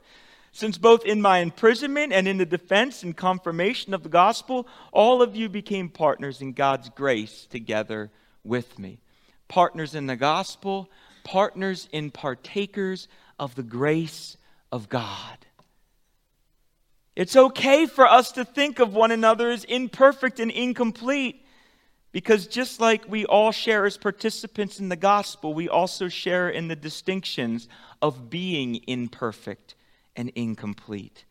Since 0.55 0.77
both 0.77 1.07
in 1.07 1.23
my 1.23 1.38
imprisonment 1.38 2.12
and 2.12 2.29
in 2.29 2.37
the 2.37 2.45
defense 2.45 3.03
and 3.03 3.16
confirmation 3.16 3.95
of 3.95 4.03
the 4.03 4.11
gospel, 4.11 4.66
all 4.92 5.23
of 5.23 5.35
you 5.35 5.49
became 5.49 5.88
partners 5.88 6.42
in 6.42 6.53
God's 6.53 6.90
grace 6.90 7.47
together 7.47 8.11
with 8.45 8.79
me. 8.79 9.01
Partners 9.49 9.95
in 9.95 10.07
the 10.07 10.16
gospel, 10.16 10.90
partners 11.25 11.88
in 11.90 12.11
partakers 12.11 13.09
of 13.38 13.55
the 13.55 13.62
grace 13.62 14.37
of 14.71 14.90
God. 14.90 15.38
It's 17.14 17.37
okay 17.37 17.87
for 17.87 18.07
us 18.07 18.33
to 18.33 18.44
think 18.44 18.79
of 18.79 18.94
one 18.94 19.11
another 19.11 19.51
as 19.51 19.64
imperfect 19.64 20.40
and 20.40 20.51
incomplete 20.51 21.44
because 22.12 22.46
just 22.46 22.79
like 22.79 23.09
we 23.09 23.25
all 23.25 23.53
share 23.53 23.87
as 23.87 23.96
participants 23.96 24.79
in 24.79 24.90
the 24.90 24.96
gospel, 24.96 25.55
we 25.55 25.68
also 25.68 26.09
share 26.09 26.48
in 26.48 26.68
the 26.68 26.77
distinctions 26.77 27.68
of 28.01 28.29
being 28.29 28.81
imperfect 28.87 29.75
and 30.14 30.31
incomplete. 30.35 31.25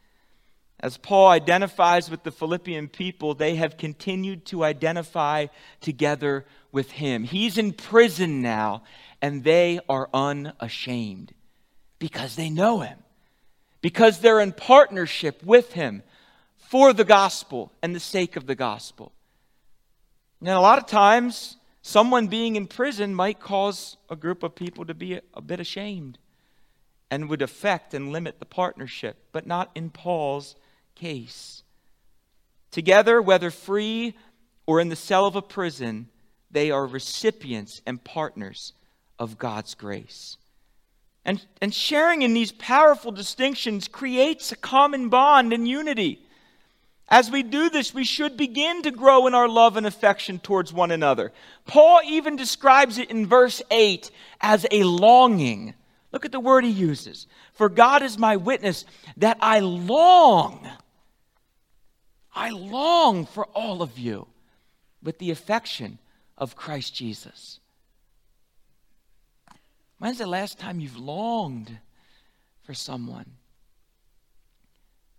As 0.80 0.98
Paul 0.98 1.28
identifies 1.30 2.10
with 2.10 2.24
the 2.24 2.32
Philippian 2.32 2.88
people, 2.88 3.36
they 3.36 3.56
have 3.56 3.78
continued 3.78 4.46
to 4.48 4.64
identify 4.64 5.48
together 5.80 6.46
with 6.72 6.90
him. 6.90 7.24
He's 7.24 7.60
in 7.60 7.74
prison 7.74 8.42
now, 8.42 8.82
and 9.22 9.44
they 9.44 9.80
are 9.88 10.10
unashamed 10.12 11.34
because 12.00 12.36
they 12.36 12.50
know 12.50 12.80
him, 12.80 12.98
because 13.82 14.20
they're 14.20 14.40
in 14.40 14.54
partnership 14.54 15.44
with 15.44 15.74
him 15.74 16.04
for 16.58 16.94
the 16.94 17.04
gospel 17.04 17.72
and 17.82 17.96
the 17.96 18.00
sake 18.00 18.36
of 18.36 18.46
the 18.46 18.56
gospel. 18.56 19.12
Now, 20.40 20.60
a 20.60 20.62
lot 20.62 20.80
of 20.80 20.88
times, 20.88 21.58
someone 21.82 22.28
being 22.28 22.56
in 22.56 22.68
prison 22.68 23.14
might 23.14 23.40
cause 23.40 23.98
a 24.10 24.16
group 24.16 24.44
of 24.44 24.56
people 24.56 24.86
to 24.86 24.94
be 24.94 25.20
a, 25.34 25.42
bit 25.42 25.60
ashamed 25.60 26.18
and 27.10 27.30
would 27.30 27.42
affect 27.42 27.94
and 27.94 28.12
limit 28.12 28.40
the 28.40 28.46
partnership, 28.46 29.18
but 29.32 29.46
not 29.46 29.70
in 29.76 29.90
Paul's 29.90 30.56
case. 30.96 31.64
Together, 32.72 33.22
whether 33.22 33.52
free 33.52 34.16
or 34.66 34.80
in 34.80 34.90
the 34.90 34.96
cell 34.96 35.26
of 35.26 35.36
a 35.36 35.42
prison, 35.42 36.08
they 36.50 36.72
are 36.72 36.88
recipients 36.88 37.82
and 37.86 38.04
partners 38.04 38.74
of 39.20 39.38
God's 39.38 39.76
grace. 39.76 40.38
And, 41.24 41.46
and 41.62 41.74
sharing 41.74 42.24
in 42.24 42.34
these 42.34 42.52
powerful 42.52 43.12
distinctions 43.12 43.88
creates 43.88 44.52
a 44.52 44.56
common 44.56 45.10
bond 45.10 45.54
and 45.54 45.68
unity. 45.68 46.26
As 47.08 47.30
we 47.30 47.44
do 47.44 47.70
this, 47.70 47.94
we 47.94 48.06
should 48.06 48.38
begin 48.38 48.82
to 48.84 48.92
grow 48.92 49.28
in 49.28 49.36
our 49.36 49.48
love 49.48 49.78
and 49.78 49.86
affection 49.86 50.40
towards 50.40 50.74
one 50.74 50.92
another. 50.92 51.32
Paul 51.66 52.00
even 52.06 52.36
describes 52.36 52.98
it 52.98 53.12
in 53.12 53.28
verse 53.28 53.62
8 53.70 54.10
as 54.42 54.66
a 54.72 54.84
longing 54.84 55.76
Look 56.12 56.26
at 56.26 56.32
the 56.32 56.40
word 56.40 56.64
he 56.64 56.72
uses. 56.72 57.28
For 57.54 57.70
God 57.70 58.02
is 58.02 58.18
my 58.18 58.36
witness 58.36 58.86
that 59.18 59.38
I 59.40 59.60
long, 59.60 60.68
I 62.34 62.50
long 62.50 63.26
for 63.26 63.46
all 63.48 63.82
of 63.82 63.98
you 63.98 64.28
with 65.02 65.20
the 65.20 65.32
affection 65.32 66.00
of 66.38 66.56
Christ 66.56 66.94
Jesus. 66.94 67.60
When's 70.02 70.18
the 70.18 70.26
last 70.26 70.58
time 70.58 70.80
you've 70.80 70.98
longed 70.98 71.78
for 72.64 72.74
someone? 72.74 73.34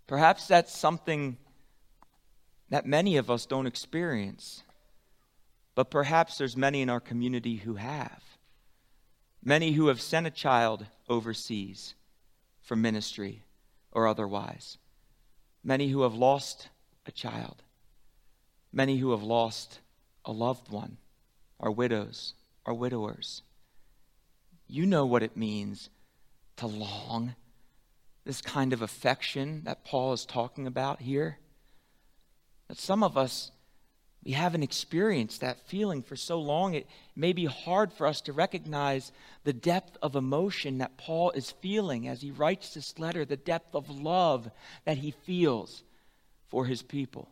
Perhaps 0.09 0.49
that's 0.49 0.77
something 0.77 1.37
that 2.68 2.85
many 2.85 3.16
of 3.16 3.31
us 3.31 3.47
don't 3.47 3.68
experience, 3.68 4.64
but 5.77 5.88
perhaps 5.88 6.37
there's 6.37 6.57
many 6.57 6.83
in 6.83 6.90
our 6.90 6.99
community 6.99 7.59
who 7.59 7.77
have. 7.77 8.25
Many 9.40 9.71
who 9.71 9.87
have 9.87 10.01
sent 10.01 10.27
a 10.27 10.33
child 10.33 10.85
overseas 11.09 11.95
for 12.61 12.75
ministry 12.75 13.45
or 13.92 14.09
otherwise. 14.09 14.79
Many 15.62 15.90
who 15.90 16.03
have 16.03 16.14
lost 16.14 16.71
a 17.07 17.12
child. 17.12 17.62
Many 18.73 18.97
who 18.97 19.12
have 19.12 19.23
lost 19.23 19.79
a 20.25 20.33
loved 20.33 20.73
one, 20.73 20.97
are 21.61 21.71
widows, 21.71 22.35
are 22.66 22.75
widowers. 22.75 23.42
You 24.73 24.87
know 24.87 25.05
what 25.05 25.23
it 25.23 25.37
means 25.37 25.91
to 26.57 26.67
long 26.67 27.35
this 28.25 28.41
kind 28.41 28.73
of 28.73 28.81
affection 28.81 29.65
that 29.65 29.85
Paul 29.85 30.15
is 30.15 30.25
talking 30.25 30.67
about 30.67 31.03
here. 31.03 31.39
That 32.69 32.79
some 32.79 33.03
of 33.03 33.19
us 33.19 33.51
we 34.25 34.33
haven't 34.33 34.63
experienced 34.63 35.43
that 35.43 35.59
feeling 35.67 36.03
for 36.03 36.17
so 36.17 36.41
long, 36.41 36.73
it 36.75 36.87
may 37.15 37.35
be 37.35 37.45
hard 37.45 37.93
for 37.93 38.07
us 38.07 38.23
to 38.23 38.33
recognize 38.33 39.13
the 39.45 39.53
depth 39.53 39.99
of 40.01 40.15
emotion 40.15 40.79
that 40.79 40.97
Paul 40.97 41.33
is 41.33 41.51
feeling 41.51 42.09
as 42.09 42.23
he 42.23 42.31
writes 42.31 42.73
this 42.73 42.99
letter, 42.99 43.27
the 43.27 43.37
depth 43.37 43.75
of 43.75 43.91
love 43.91 44.51
that 44.87 44.97
he 44.97 45.11
feels 45.11 45.83
for 46.49 46.65
his 46.65 46.83
people. 46.83 47.29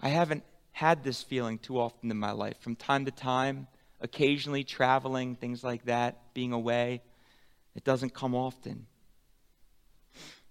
I 0.00 0.10
haven't 0.10 0.44
had 0.70 1.02
this 1.02 1.24
feeling 1.24 1.58
too 1.58 1.80
often 1.80 2.10
in 2.10 2.16
my 2.18 2.32
life. 2.32 2.58
From 2.60 2.76
time 2.76 3.06
to 3.06 3.10
time, 3.10 3.66
occasionally 4.00 4.64
traveling, 4.64 5.36
things 5.36 5.62
like 5.62 5.84
that, 5.84 6.34
being 6.34 6.52
away, 6.52 7.02
it 7.74 7.84
doesn't 7.84 8.14
come 8.14 8.34
often. 8.34 8.86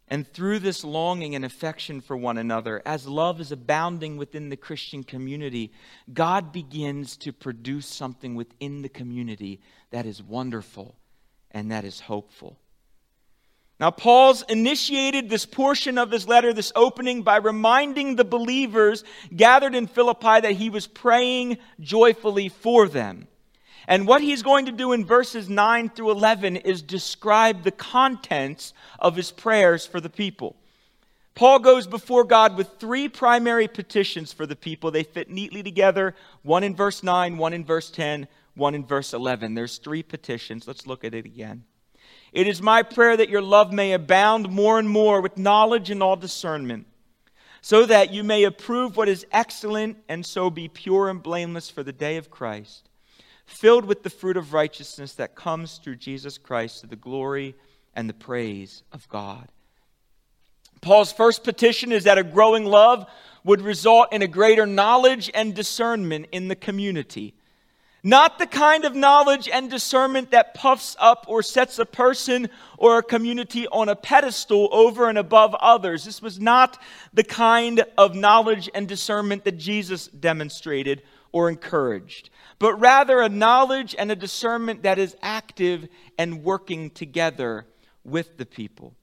And 0.08 0.28
through 0.28 0.60
this 0.60 0.84
longing 0.84 1.36
and 1.36 1.46
affection 1.46 2.02
for 2.02 2.18
one 2.18 2.40
another, 2.40 2.82
as 2.84 3.08
love 3.08 3.40
is 3.40 3.52
abounding 3.52 4.18
within 4.18 4.50
the 4.50 4.58
Christian 4.58 5.04
community, 5.04 5.72
God 6.12 6.52
begins 6.52 7.16
to 7.18 7.32
produce 7.32 7.86
something 7.86 8.34
within 8.34 8.82
the 8.82 8.90
community 8.90 9.62
that 9.92 10.08
is 10.08 10.24
wonderful 10.24 10.96
and 11.52 11.72
that 11.72 11.86
is 11.86 12.00
hopeful. 12.00 12.58
Now, 13.80 13.92
Paul's 13.92 14.42
initiated 14.50 15.30
this 15.30 15.46
portion 15.46 15.98
of 15.98 16.12
his 16.12 16.28
letter, 16.28 16.54
this 16.54 16.74
opening, 16.76 17.22
by 17.22 17.38
reminding 17.38 18.16
the 18.16 18.26
believers 18.26 19.06
gathered 19.34 19.74
in 19.74 19.88
Philippi 19.88 20.42
that 20.42 20.54
he 20.54 20.70
was 20.70 20.86
praying 20.86 21.60
joyfully 21.80 22.50
for 22.50 22.90
them. 22.90 23.28
And 23.88 24.08
what 24.08 24.22
he's 24.22 24.44
going 24.44 24.66
to 24.66 24.72
do 24.72 24.94
in 24.94 25.06
verses 25.06 25.50
9 25.50 25.90
through 25.90 26.12
11 26.12 26.58
is 26.58 26.82
describe 26.82 27.64
the 27.64 27.72
contents 27.72 28.74
of 29.00 29.16
his 29.16 29.32
prayers 29.32 29.86
for 29.86 30.00
the 30.00 30.10
people. 30.10 30.56
Paul 31.36 31.60
goes 31.60 31.88
before 31.88 32.26
God 32.26 32.58
with 32.58 32.68
three 32.80 33.08
primary 33.08 33.68
petitions 33.68 34.34
for 34.34 34.46
the 34.46 34.56
people. 34.58 34.92
They 34.92 35.04
fit 35.04 35.30
neatly 35.30 35.64
together 35.64 36.14
one 36.42 36.64
in 36.64 36.76
verse 36.76 37.02
9, 37.02 37.38
one 37.38 37.54
in 37.54 37.64
verse 37.64 37.90
10, 37.90 38.28
1 38.56 38.76
in 38.76 38.86
verse 38.86 39.14
11. 39.14 39.54
There's 39.54 39.78
three 39.78 40.04
petitions. 40.04 40.68
Let's 40.68 40.86
look 40.86 41.06
at 41.06 41.14
it 41.14 41.26
again. 41.26 41.64
It 42.34 42.46
is 42.46 42.62
my 42.62 42.84
prayer 42.84 43.16
that 43.16 43.30
your 43.30 43.42
love 43.42 43.72
may 43.72 43.94
abound 43.94 44.50
more 44.50 44.80
and 44.80 44.90
more 44.90 45.22
with 45.22 45.38
knowledge 45.38 45.90
and 45.90 46.04
all 46.04 46.16
discernment, 46.16 46.88
so 47.62 47.86
that 47.86 48.12
you 48.12 48.24
may 48.24 48.44
approve 48.44 48.98
what 48.98 49.10
is 49.10 49.26
excellent 49.32 49.98
and 50.10 50.26
so 50.26 50.50
be 50.50 50.68
pure 50.68 51.10
and 51.10 51.24
blameless 51.24 51.70
for 51.70 51.84
the 51.84 51.94
day 51.94 52.18
of 52.18 52.30
Christ, 52.30 52.89
filled 53.50 53.86
with 53.86 54.04
the 54.04 54.10
fruit 54.10 54.38
of 54.38 54.54
righteousness 54.54 55.14
that 55.16 55.36
comes 55.36 55.78
through 55.78 55.96
Jesus 55.96 56.38
Christ 56.38 56.82
to 56.82 56.88
the 56.88 56.96
glory 56.96 57.56
and 57.96 58.08
the 58.08 58.14
praise 58.14 58.84
of 58.92 59.10
God. 59.10 59.50
Paul's 60.82 61.12
first 61.12 61.44
petition 61.44 61.92
is 61.92 62.06
that 62.06 62.18
a 62.18 62.24
growing 62.24 62.66
love 62.66 63.06
would 63.44 63.62
result 63.62 64.14
in 64.14 64.22
a 64.22 64.28
greater 64.28 64.66
knowledge 64.66 65.30
and 65.34 65.54
discernment 65.54 66.28
in 66.32 66.48
the 66.48 66.56
community. 66.56 67.34
Not 68.02 68.40
the 68.40 68.48
kind 68.48 68.86
of 68.86 68.96
knowledge 68.96 69.50
and 69.50 69.70
discernment 69.70 70.32
that 70.32 70.54
puffs 70.54 70.96
up 71.00 71.26
or 71.28 71.44
sets 71.44 71.80
a 71.80 71.86
person 71.86 72.50
or 72.78 73.00
a 73.00 73.04
community 73.04 73.68
on 73.68 73.90
a 73.90 73.96
pedestal 73.96 74.70
over 74.72 75.10
and 75.10 75.18
above 75.18 75.54
others. 75.56 76.06
This 76.06 76.22
was 76.22 76.40
not 76.40 76.82
the 77.14 77.26
kind 77.26 77.84
of 77.98 78.16
knowledge 78.16 78.70
and 78.74 78.88
discernment 78.88 79.44
that 79.44 79.58
Jesus 79.58 80.08
demonstrated 80.08 81.02
or 81.32 81.50
encouraged, 81.50 82.30
but 82.60 82.76
rather 82.76 83.22
a 83.22 83.30
knowledge 83.30 83.96
and 83.98 84.12
a 84.12 84.16
discernment 84.16 84.84
that 84.84 85.00
is 85.00 85.16
active 85.22 85.88
and 86.18 86.44
working 86.44 86.90
together 86.90 87.66
with 88.04 88.38
the 88.38 88.46
people. 88.46 88.94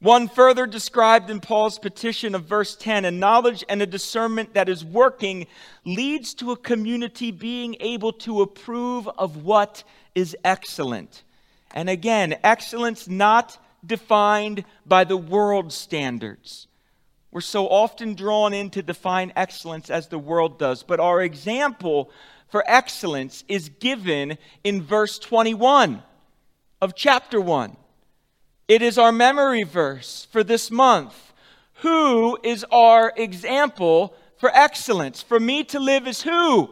One 0.00 0.28
further 0.28 0.66
described 0.66 1.30
in 1.30 1.40
Paul's 1.40 1.78
petition 1.78 2.34
of 2.34 2.44
verse 2.44 2.76
10 2.76 3.04
a 3.04 3.10
knowledge 3.10 3.64
and 3.68 3.80
a 3.80 3.86
discernment 3.86 4.54
that 4.54 4.68
is 4.68 4.84
working 4.84 5.46
leads 5.84 6.34
to 6.34 6.52
a 6.52 6.56
community 6.56 7.30
being 7.30 7.76
able 7.80 8.12
to 8.12 8.42
approve 8.42 9.08
of 9.08 9.44
what 9.44 9.84
is 10.14 10.36
excellent. 10.44 11.22
And 11.72 11.88
again, 11.88 12.36
excellence 12.44 13.08
not 13.08 13.58
defined 13.84 14.64
by 14.84 15.04
the 15.04 15.16
world 15.16 15.72
standards. 15.72 16.66
We're 17.30 17.40
so 17.40 17.66
often 17.66 18.14
drawn 18.14 18.52
in 18.52 18.70
to 18.70 18.82
define 18.82 19.32
excellence 19.34 19.90
as 19.90 20.08
the 20.08 20.18
world 20.18 20.58
does, 20.58 20.82
but 20.82 21.00
our 21.00 21.20
example 21.20 22.10
for 22.54 22.62
excellence 22.68 23.42
is 23.48 23.68
given 23.68 24.38
in 24.62 24.80
verse 24.80 25.18
21 25.18 26.00
of 26.80 26.94
chapter 26.94 27.40
1. 27.40 27.76
It 28.68 28.80
is 28.80 28.96
our 28.96 29.10
memory 29.10 29.64
verse 29.64 30.28
for 30.30 30.44
this 30.44 30.70
month. 30.70 31.32
Who 31.82 32.38
is 32.44 32.64
our 32.70 33.12
example 33.16 34.14
for 34.36 34.52
excellence? 34.54 35.20
For 35.20 35.40
me 35.40 35.64
to 35.64 35.80
live 35.80 36.06
is 36.06 36.22
who? 36.22 36.70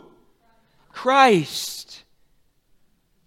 Christ. 0.93 2.05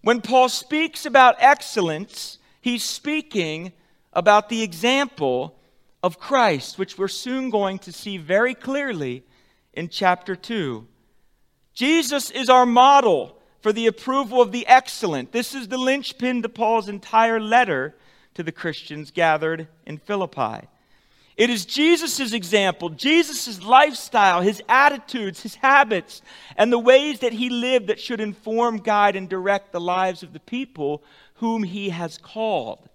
When 0.00 0.22
Paul 0.22 0.48
speaks 0.48 1.04
about 1.04 1.36
excellence, 1.40 2.38
he's 2.62 2.82
speaking 2.82 3.74
about 4.14 4.48
the 4.48 4.62
example 4.62 5.58
of 6.02 6.18
Christ, 6.18 6.78
which 6.78 6.96
we're 6.96 7.08
soon 7.08 7.50
going 7.50 7.80
to 7.80 7.92
see 7.92 8.16
very 8.16 8.54
clearly 8.54 9.24
in 9.74 9.90
chapter 9.90 10.34
2. 10.34 10.88
Jesus 11.76 12.30
is 12.30 12.48
our 12.48 12.64
model 12.64 13.36
for 13.60 13.70
the 13.70 13.86
approval 13.86 14.40
of 14.40 14.50
the 14.50 14.66
excellent. 14.66 15.30
This 15.30 15.54
is 15.54 15.68
the 15.68 15.76
linchpin 15.76 16.40
to 16.42 16.48
Paul's 16.48 16.88
entire 16.88 17.38
letter 17.38 17.94
to 18.32 18.42
the 18.42 18.50
Christians 18.50 19.10
gathered 19.10 19.68
in 19.84 19.98
Philippi. 19.98 20.66
It 21.36 21.50
is 21.50 21.66
Jesus' 21.66 22.32
example, 22.32 22.88
Jesus' 22.88 23.62
lifestyle, 23.62 24.40
his 24.40 24.62
attitudes, 24.70 25.42
his 25.42 25.56
habits, 25.56 26.22
and 26.56 26.72
the 26.72 26.78
ways 26.78 27.18
that 27.18 27.34
he 27.34 27.50
lived 27.50 27.88
that 27.88 28.00
should 28.00 28.22
inform, 28.22 28.78
guide, 28.78 29.14
and 29.14 29.28
direct 29.28 29.72
the 29.72 29.80
lives 29.80 30.22
of 30.22 30.32
the 30.32 30.40
people 30.40 31.02
whom 31.34 31.62
he 31.62 31.90
has 31.90 32.16
called. 32.16 32.88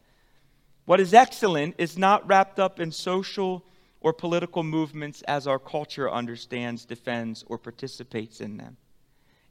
What 0.85 0.99
is 0.99 1.13
excellent 1.13 1.75
is 1.77 1.99
not 1.99 2.27
wrapped 2.27 2.59
up 2.59 2.79
in 2.79 2.91
social 2.91 3.63
or 4.01 4.11
political 4.11 4.63
movements 4.63 5.21
as 5.23 5.47
our 5.47 5.59
culture 5.59 6.11
understands, 6.11 6.85
defends, 6.85 7.43
or 7.47 7.57
participates 7.57 8.41
in 8.41 8.57
them. 8.57 8.77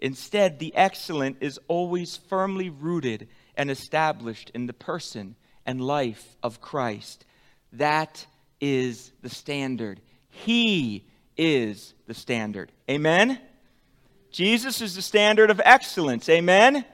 Instead, 0.00 0.58
the 0.58 0.74
excellent 0.74 1.36
is 1.40 1.58
always 1.68 2.16
firmly 2.16 2.68
rooted 2.68 3.28
and 3.56 3.70
established 3.70 4.50
in 4.54 4.66
the 4.66 4.72
person 4.72 5.36
and 5.66 5.80
life 5.80 6.36
of 6.42 6.60
Christ. 6.60 7.24
That 7.74 8.26
is 8.60 9.12
the 9.22 9.28
standard. 9.28 10.00
He 10.30 11.04
is 11.36 11.94
the 12.06 12.14
standard. 12.14 12.72
Amen? 12.88 13.38
Jesus 14.30 14.80
is 14.80 14.94
the 14.94 15.02
standard 15.02 15.50
of 15.50 15.60
excellence. 15.64 16.28
Amen? 16.28 16.76
Amen. 16.76 16.84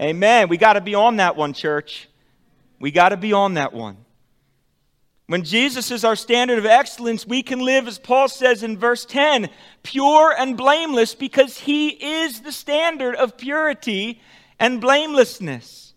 Amen. 0.00 0.48
We 0.48 0.56
got 0.56 0.74
to 0.74 0.80
be 0.80 0.94
on 0.94 1.16
that 1.16 1.36
one, 1.36 1.52
church. 1.52 2.08
We 2.80 2.90
got 2.90 3.10
to 3.10 3.16
be 3.16 3.32
on 3.32 3.54
that 3.54 3.72
one. 3.72 4.03
When 5.26 5.42
Jesus 5.42 5.90
is 5.90 6.04
our 6.04 6.16
standard 6.16 6.58
of 6.58 6.66
excellence, 6.66 7.26
we 7.26 7.42
can 7.42 7.60
live, 7.60 7.88
as 7.88 7.98
Paul 7.98 8.28
says 8.28 8.62
in 8.62 8.76
verse 8.76 9.06
10, 9.06 9.48
pure 9.82 10.34
and 10.38 10.56
blameless 10.56 11.14
because 11.14 11.58
he 11.58 11.88
is 11.88 12.40
the 12.40 12.52
standard 12.52 13.14
of 13.14 13.38
purity 13.38 14.20
and 14.60 14.82
blamelessness. 14.82 15.94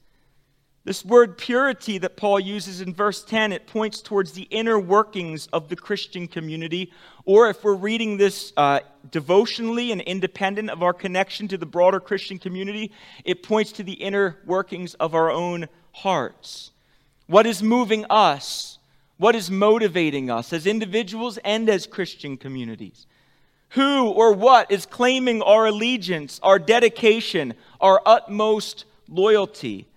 This 0.85 1.03
word 1.03 1.37
purity 1.37 1.97
that 1.97 2.15
Paul 2.15 2.39
uses 2.39 2.79
in 2.79 2.93
verse 2.93 3.21
10, 3.21 3.51
it 3.51 3.67
points 3.67 4.01
towards 4.01 4.31
the 4.31 4.43
inner 4.43 4.79
workings 4.79 5.47
of 5.51 5.67
the 5.67 5.75
Christian 5.75 6.29
community. 6.29 6.93
Or 7.25 7.49
if 7.49 7.61
we're 7.65 7.73
reading 7.73 8.15
this 8.15 8.53
uh, 8.55 8.79
devotionally 9.11 9.91
and 9.91 9.99
independent 9.99 10.69
of 10.69 10.81
our 10.81 10.93
connection 10.93 11.49
to 11.49 11.57
the 11.57 11.65
broader 11.65 11.99
Christian 11.99 12.39
community, 12.39 12.93
it 13.25 13.43
points 13.43 13.73
to 13.73 13.83
the 13.83 13.91
inner 13.91 14.37
workings 14.45 14.93
of 14.93 15.13
our 15.13 15.29
own 15.29 15.67
hearts. 15.91 16.71
What 17.25 17.45
is 17.45 17.61
moving 17.61 18.05
us? 18.09 18.76
What 19.17 19.35
is 19.35 19.49
motivating 19.49 20.29
us 20.29 20.53
as 20.53 20.67
individuals 20.67 21.37
and 21.39 21.69
as 21.69 21.87
Christian 21.87 22.37
communities? 22.37 23.07
Who 23.69 24.09
or 24.09 24.31
what 24.33 24.71
is 24.71 24.85
claiming 24.85 25.41
our 25.41 25.65
allegiance, 25.65 26.39
our 26.43 26.59
dedication, 26.59 27.55
our 27.81 28.01
utmost 28.05 28.85
loyalty? 29.09 29.87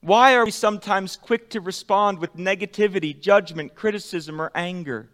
Why 0.00 0.34
are 0.34 0.44
we 0.44 0.50
sometimes 0.50 1.16
quick 1.16 1.50
to 1.50 1.60
respond 1.60 2.18
with 2.18 2.36
negativity, 2.36 3.18
judgment, 3.18 3.74
criticism, 3.74 4.40
or 4.40 4.52
anger? 4.54 5.08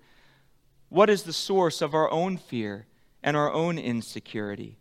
What 0.90 1.08
is 1.08 1.22
the 1.22 1.32
source 1.32 1.80
of 1.80 1.94
our 1.94 2.10
own 2.10 2.36
fear 2.36 2.86
and 3.22 3.36
our 3.36 3.50
own 3.50 3.78
insecurity? 3.78 4.76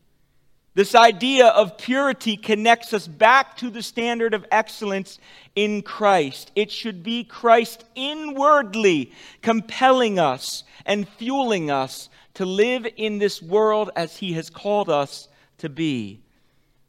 This 0.75 0.95
idea 0.95 1.47
of 1.47 1.77
purity 1.77 2.36
connects 2.36 2.93
us 2.93 3.07
back 3.07 3.57
to 3.57 3.69
the 3.69 3.83
standard 3.83 4.33
of 4.33 4.45
excellence 4.51 5.19
in 5.55 5.83
Christ. 5.83 6.51
It 6.55 6.71
should 6.71 7.03
be 7.03 7.23
Christ 7.23 7.86
inwardly 7.93 9.12
compelling 9.41 10.17
us 10.17 10.63
and 10.86 11.07
fueling 11.07 11.69
us 11.69 12.09
to 12.36 12.45
live 12.45 12.88
in 12.97 13.19
this 13.19 13.41
world 13.41 13.91
as 13.95 14.17
He 14.17 14.33
has 14.33 14.49
called 14.49 14.89
us 14.89 15.27
to 15.59 15.69
be 15.69 16.21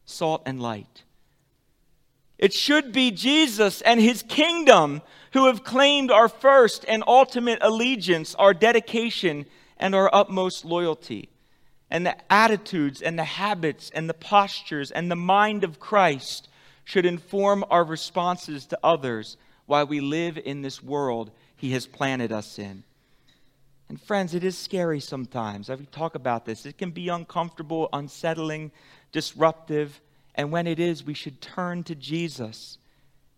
salt 0.07 0.43
and 0.47 0.61
light. 0.61 1.03
It 2.39 2.53
should 2.53 2.93
be 2.93 3.11
Jesus 3.11 3.81
and 3.83 4.01
his 4.01 4.23
kingdom 4.23 5.03
who 5.33 5.47
have 5.47 5.65
claimed 5.65 6.11
our 6.11 6.29
first 6.29 6.85
and 6.89 7.05
ultimate 7.07 7.59
allegiance, 7.63 8.35
our 8.35 8.53
dedication, 8.53 9.47
and 9.77 9.95
our 9.95 10.11
utmost 10.13 10.65
loyalty. 10.65 11.29
And 11.95 12.05
the 12.05 12.17
attitudes 12.29 13.03
and 13.03 13.17
the 13.17 13.23
habits 13.23 13.89
and 13.95 14.09
the 14.09 14.15
postures 14.15 14.91
and 14.91 15.09
the 15.09 15.15
mind 15.15 15.63
of 15.63 15.79
Christ 15.79 16.49
should 16.83 17.07
inform 17.07 17.65
our 17.71 17.85
responses 17.85 18.67
to 18.67 18.79
others 18.83 19.37
while 19.67 19.87
we 19.87 20.01
live 20.01 20.37
in 20.37 20.63
this 20.63 20.83
world 20.83 21.31
he 21.55 21.71
has 21.71 21.87
planted 21.87 22.33
us 22.33 22.59
in. 22.59 22.83
And 23.89 24.01
friends, 24.01 24.35
it 24.35 24.43
is 24.43 24.59
scary 24.59 24.99
sometimes. 24.99 25.69
We 25.69 25.87
talk 25.93 26.17
about 26.17 26.45
this. 26.45 26.67
It 26.67 26.79
can 26.79 26.91
be 26.91 27.11
uncomfortable, 27.11 27.89
unsettling, 27.93 28.73
disruptive. 29.13 30.01
And 30.35 30.51
when 30.51 30.67
it 30.67 30.81
is, 30.81 31.05
we 31.05 31.15
should 31.15 31.41
turn 31.41 31.85
to 31.85 31.95
Jesus. 31.95 32.77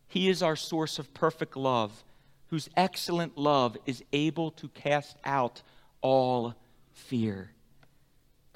He 0.08 0.30
is 0.30 0.42
our 0.42 0.56
source 0.56 0.98
of 0.98 1.12
perfect 1.12 1.58
love, 1.58 2.02
whose 2.46 2.70
excellent 2.74 3.36
love 3.36 3.76
is 3.84 4.02
able 4.14 4.50
to 4.52 4.68
cast 4.68 5.18
out 5.26 5.60
all 6.00 6.54
fear. 6.94 7.50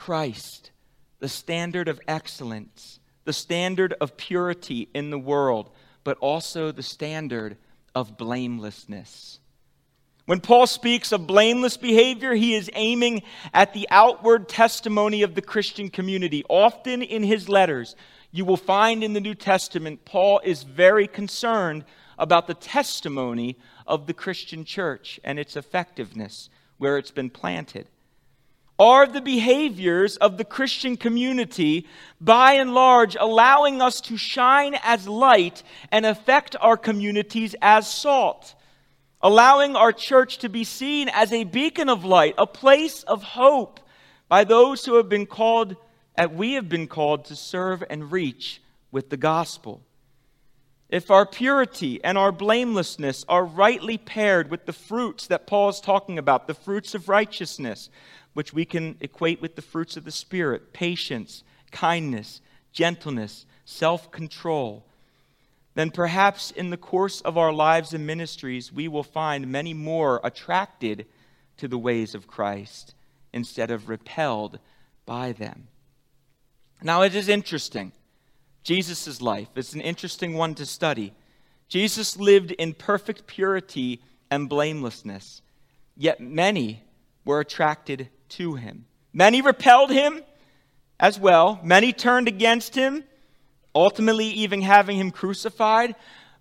Christ, 0.00 0.70
the 1.18 1.28
standard 1.28 1.86
of 1.86 2.00
excellence, 2.08 3.00
the 3.26 3.34
standard 3.34 3.92
of 4.00 4.16
purity 4.16 4.88
in 4.94 5.10
the 5.10 5.18
world, 5.18 5.68
but 6.04 6.16
also 6.18 6.72
the 6.72 6.82
standard 6.82 7.58
of 7.94 8.16
blamelessness. 8.16 9.40
When 10.24 10.40
Paul 10.40 10.66
speaks 10.66 11.12
of 11.12 11.26
blameless 11.26 11.76
behavior, 11.76 12.32
he 12.32 12.54
is 12.54 12.70
aiming 12.72 13.24
at 13.52 13.74
the 13.74 13.86
outward 13.90 14.48
testimony 14.48 15.20
of 15.20 15.34
the 15.34 15.42
Christian 15.42 15.90
community. 15.90 16.44
Often 16.48 17.02
in 17.02 17.22
his 17.22 17.50
letters, 17.50 17.94
you 18.30 18.46
will 18.46 18.56
find 18.56 19.04
in 19.04 19.12
the 19.12 19.20
New 19.20 19.34
Testament, 19.34 20.06
Paul 20.06 20.40
is 20.42 20.62
very 20.62 21.08
concerned 21.08 21.84
about 22.18 22.46
the 22.46 22.54
testimony 22.54 23.58
of 23.86 24.06
the 24.06 24.14
Christian 24.14 24.64
church 24.64 25.20
and 25.22 25.38
its 25.38 25.56
effectiveness 25.56 26.48
where 26.78 26.96
it's 26.96 27.10
been 27.10 27.28
planted. 27.28 27.86
Are 28.80 29.06
the 29.06 29.20
behaviors 29.20 30.16
of 30.16 30.38
the 30.38 30.44
Christian 30.44 30.96
community, 30.96 31.86
by 32.18 32.54
and 32.54 32.72
large, 32.72 33.14
allowing 33.20 33.82
us 33.82 34.00
to 34.00 34.16
shine 34.16 34.74
as 34.82 35.06
light 35.06 35.62
and 35.92 36.06
affect 36.06 36.56
our 36.62 36.78
communities 36.78 37.54
as 37.60 37.86
salt? 37.92 38.54
Allowing 39.20 39.76
our 39.76 39.92
church 39.92 40.38
to 40.38 40.48
be 40.48 40.64
seen 40.64 41.10
as 41.10 41.30
a 41.30 41.44
beacon 41.44 41.90
of 41.90 42.06
light, 42.06 42.34
a 42.38 42.46
place 42.46 43.02
of 43.02 43.22
hope 43.22 43.80
by 44.30 44.44
those 44.44 44.86
who 44.86 44.94
have 44.94 45.10
been 45.10 45.26
called, 45.26 45.76
as 46.16 46.30
we 46.30 46.54
have 46.54 46.70
been 46.70 46.86
called 46.86 47.26
to 47.26 47.36
serve 47.36 47.84
and 47.90 48.10
reach 48.10 48.62
with 48.90 49.10
the 49.10 49.18
gospel 49.18 49.82
if 50.90 51.10
our 51.10 51.24
purity 51.24 52.02
and 52.02 52.18
our 52.18 52.32
blamelessness 52.32 53.24
are 53.28 53.44
rightly 53.44 53.96
paired 53.96 54.50
with 54.50 54.66
the 54.66 54.72
fruits 54.72 55.28
that 55.28 55.46
Paul 55.46 55.68
is 55.68 55.80
talking 55.80 56.18
about, 56.18 56.48
the 56.48 56.54
fruits 56.54 56.94
of 56.94 57.08
righteousness, 57.08 57.90
which 58.34 58.52
we 58.52 58.64
can 58.64 58.96
equate 59.00 59.40
with 59.40 59.56
the 59.56 59.62
fruits 59.62 59.96
of 59.96 60.04
the 60.04 60.10
Spirit 60.10 60.72
patience, 60.72 61.42
kindness, 61.70 62.40
gentleness, 62.72 63.46
self 63.64 64.10
control, 64.10 64.86
then 65.74 65.90
perhaps 65.90 66.50
in 66.50 66.70
the 66.70 66.76
course 66.76 67.20
of 67.20 67.38
our 67.38 67.52
lives 67.52 67.94
and 67.94 68.06
ministries, 68.06 68.72
we 68.72 68.88
will 68.88 69.02
find 69.02 69.46
many 69.46 69.72
more 69.72 70.20
attracted 70.24 71.06
to 71.56 71.68
the 71.68 71.78
ways 71.78 72.14
of 72.14 72.26
Christ 72.26 72.94
instead 73.32 73.70
of 73.70 73.88
repelled 73.88 74.58
by 75.06 75.32
them. 75.32 75.68
Now, 76.82 77.02
it 77.02 77.14
is 77.14 77.28
interesting 77.28 77.92
Jesus' 78.62 79.22
life. 79.22 79.48
is 79.56 79.74
an 79.74 79.80
interesting 79.80 80.34
one 80.34 80.54
to 80.56 80.66
study. 80.66 81.12
Jesus 81.68 82.18
lived 82.18 82.50
in 82.52 82.74
perfect 82.74 83.26
purity 83.26 84.02
and 84.30 84.48
blamelessness, 84.48 85.42
yet 85.96 86.20
many 86.20 86.82
were 87.24 87.40
attracted 87.40 88.08
to 88.30 88.54
him. 88.54 88.86
Many 89.12 89.42
repelled 89.42 89.90
him 89.90 90.22
as 90.98 91.18
well, 91.18 91.60
many 91.62 91.92
turned 91.92 92.28
against 92.28 92.74
him, 92.74 93.04
ultimately, 93.74 94.26
even 94.26 94.62
having 94.62 94.98
him 94.98 95.10
crucified. 95.10 95.94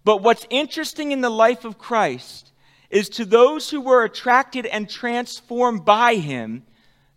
But 0.03 0.21
what's 0.21 0.45
interesting 0.49 1.11
in 1.11 1.21
the 1.21 1.29
life 1.29 1.65
of 1.65 1.77
Christ 1.77 2.51
is 2.89 3.09
to 3.09 3.25
those 3.25 3.69
who 3.69 3.81
were 3.81 4.03
attracted 4.03 4.65
and 4.65 4.89
transformed 4.89 5.85
by 5.85 6.15
him, 6.15 6.63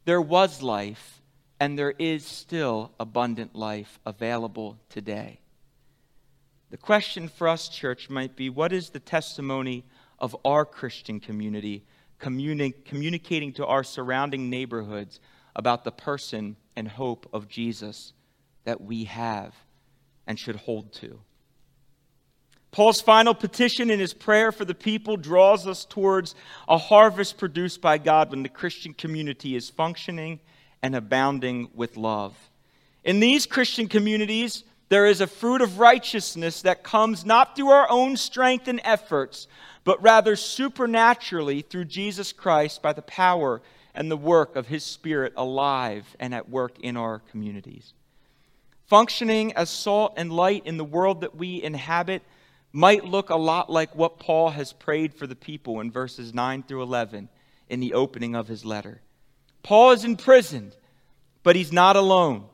there 0.05 0.21
was 0.21 0.63
life 0.63 1.23
and 1.61 1.79
there 1.79 1.95
is 1.99 2.27
still 2.27 2.93
abundant 2.99 3.55
life 3.55 3.99
available 4.05 4.79
today. 4.89 5.39
The 6.71 6.77
question 6.77 7.29
for 7.29 7.49
us, 7.49 7.69
church, 7.69 8.11
might 8.11 8.35
be 8.35 8.51
what 8.51 8.73
is 8.73 8.91
the 8.91 9.01
testimony 9.01 9.85
of 10.19 10.37
our 10.45 10.65
Christian 10.65 11.21
community 11.21 11.85
communi- 12.23 12.85
communicating 12.85 13.53
to 13.55 13.67
our 13.67 13.85
surrounding 13.85 14.49
neighborhoods 14.49 15.21
about 15.55 15.85
the 15.85 15.93
person 15.93 16.57
and 16.77 16.89
hope 16.89 17.29
of 17.33 17.49
Jesus 17.49 18.13
that 18.65 18.81
we 18.81 19.05
have 19.05 19.55
and 20.27 20.39
should 20.39 20.57
hold 20.57 20.93
to? 20.95 21.21
Paul's 22.71 23.03
final 23.03 23.35
petition 23.35 23.91
in 23.91 24.01
his 24.01 24.15
prayer 24.15 24.51
for 24.51 24.65
the 24.65 24.75
people 24.75 25.19
draws 25.19 25.67
us 25.67 25.85
towards 25.85 26.35
a 26.67 26.79
harvest 26.79 27.37
produced 27.37 27.83
by 27.83 27.99
God 27.99 28.31
when 28.31 28.43
the 28.43 28.49
Christian 28.49 28.95
community 28.95 29.55
is 29.55 29.69
functioning 29.69 30.41
and 30.83 30.97
abounding 30.97 31.69
with 31.75 31.99
love. 31.99 32.35
In 33.05 33.21
these 33.21 33.45
Christian 33.45 33.89
communities, 33.89 34.65
there 34.89 35.07
is 35.07 35.21
a 35.21 35.27
fruit 35.27 35.61
of 35.61 35.79
righteousness 35.79 36.63
that 36.63 36.83
comes 36.83 37.27
not 37.27 37.57
through 37.57 37.69
our 37.69 37.91
own 37.91 38.17
strength 38.17 38.69
and 38.69 38.81
efforts, 38.85 39.49
but 39.85 40.03
rather 40.03 40.37
supernaturally 40.37 41.63
through 41.63 41.87
Jesus 41.87 42.33
Christ 42.33 42.83
by 42.83 42.93
the 42.93 43.03
power 43.03 43.61
and 43.95 44.11
the 44.11 44.17
work 44.17 44.57
of 44.57 44.69
His 44.69 44.85
Spirit 44.85 45.33
alive 45.37 46.17
and 46.19 46.35
at 46.35 46.49
work 46.49 46.79
in 46.81 46.97
our 46.97 47.19
communities. 47.31 47.93
Functioning 48.87 49.53
as 49.55 49.71
salt 49.71 50.15
and 50.17 50.33
light 50.33 50.67
in 50.67 50.77
the 50.77 50.85
world 50.85 51.23
that 51.23 51.35
we 51.35 51.63
inhabit 51.63 52.23
might 52.73 53.05
look 53.05 53.31
a 53.31 53.37
lot 53.37 53.71
like 53.71 53.95
what 53.95 54.19
Paul 54.19 54.51
has 54.51 54.73
prayed 54.73 55.15
for 55.15 55.27
the 55.27 55.37
people 55.37 55.81
in 55.81 55.91
verses 55.91 56.33
9 56.33 56.63
through 56.63 56.83
11 56.83 57.29
in 57.69 57.81
the 57.81 57.95
opening 57.95 58.35
of 58.35 58.49
his 58.49 58.65
letter. 58.65 59.01
Paul 59.63 59.93
is 59.93 60.05
imprisoned, 60.05 60.75
but 61.43 61.57
he's 61.57 61.73
not 61.73 61.97
alone. 61.97 62.45